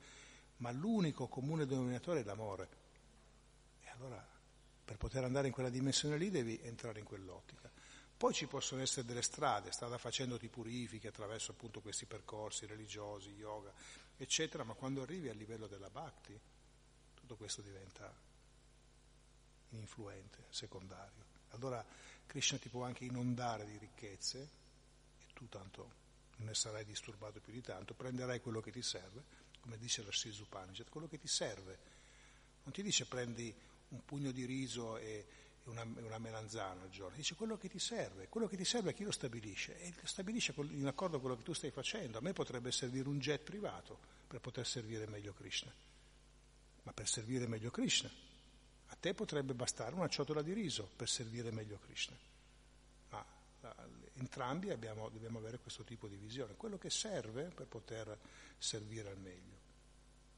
[0.57, 2.69] ma l'unico comune denominatore è l'amore.
[3.81, 4.23] E allora
[4.85, 7.71] per poter andare in quella dimensione lì devi entrare in quell'ottica.
[8.21, 13.31] Poi ci possono essere delle strade, strada facendo ti purifichi attraverso appunto questi percorsi religiosi,
[13.31, 13.73] yoga,
[14.15, 16.39] eccetera, ma quando arrivi al livello della bhakti,
[17.15, 18.15] tutto questo diventa
[19.69, 21.25] influente, secondario.
[21.53, 21.83] Allora
[22.27, 24.49] Krishna ti può anche inondare di ricchezze
[25.17, 25.91] e tu tanto
[26.35, 29.23] non ne sarai disturbato più di tanto, prenderai quello che ti serve,
[29.61, 30.11] come dice la
[30.41, 31.79] Upanishad, quello che ti serve.
[32.65, 33.51] Non ti dice prendi
[33.87, 35.25] un pugno di riso e,
[35.65, 37.15] una, una melanzana al giorno.
[37.15, 39.77] Dice quello che ti serve, quello che ti serve chi lo stabilisce?
[39.79, 42.17] E stabilisce in accordo con quello che tu stai facendo.
[42.17, 43.97] A me potrebbe servire un jet privato
[44.27, 45.71] per poter servire meglio Krishna,
[46.83, 48.09] ma per servire meglio Krishna.
[48.87, 52.17] A te potrebbe bastare una ciotola di riso per servire meglio Krishna.
[53.09, 53.25] Ma
[54.15, 58.17] entrambi abbiamo, dobbiamo avere questo tipo di visione, quello che serve per poter
[58.57, 59.59] servire al meglio,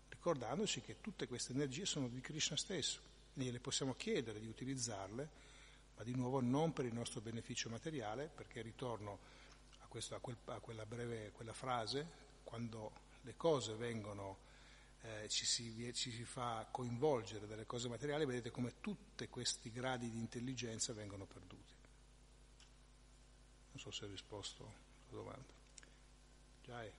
[0.09, 5.29] ricordandoci che tutte queste energie sono di Krishna stesso gliele possiamo chiedere di utilizzarle,
[5.95, 9.19] ma di nuovo non per il nostro beneficio materiale, perché ritorno
[9.79, 14.37] a, questo, a, quel, a quella breve quella frase, quando le cose vengono,
[15.01, 20.09] eh, ci, si, ci si fa coinvolgere dalle cose materiali, vedete come tutti questi gradi
[20.09, 21.73] di intelligenza vengono perduti.
[23.71, 24.63] Non so se ho risposto
[25.09, 25.53] alla domanda.
[26.63, 26.91] Jai.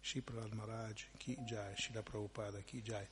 [0.00, 3.06] Shipra al-Maraj, chi Jai, Shila Prabhupada, chi Jai.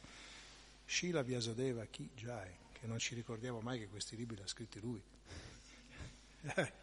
[0.91, 4.81] Shila Vyasadeva Ki Jai, che non ci ricordiamo mai che questi libri li ha scritti
[4.81, 5.01] lui.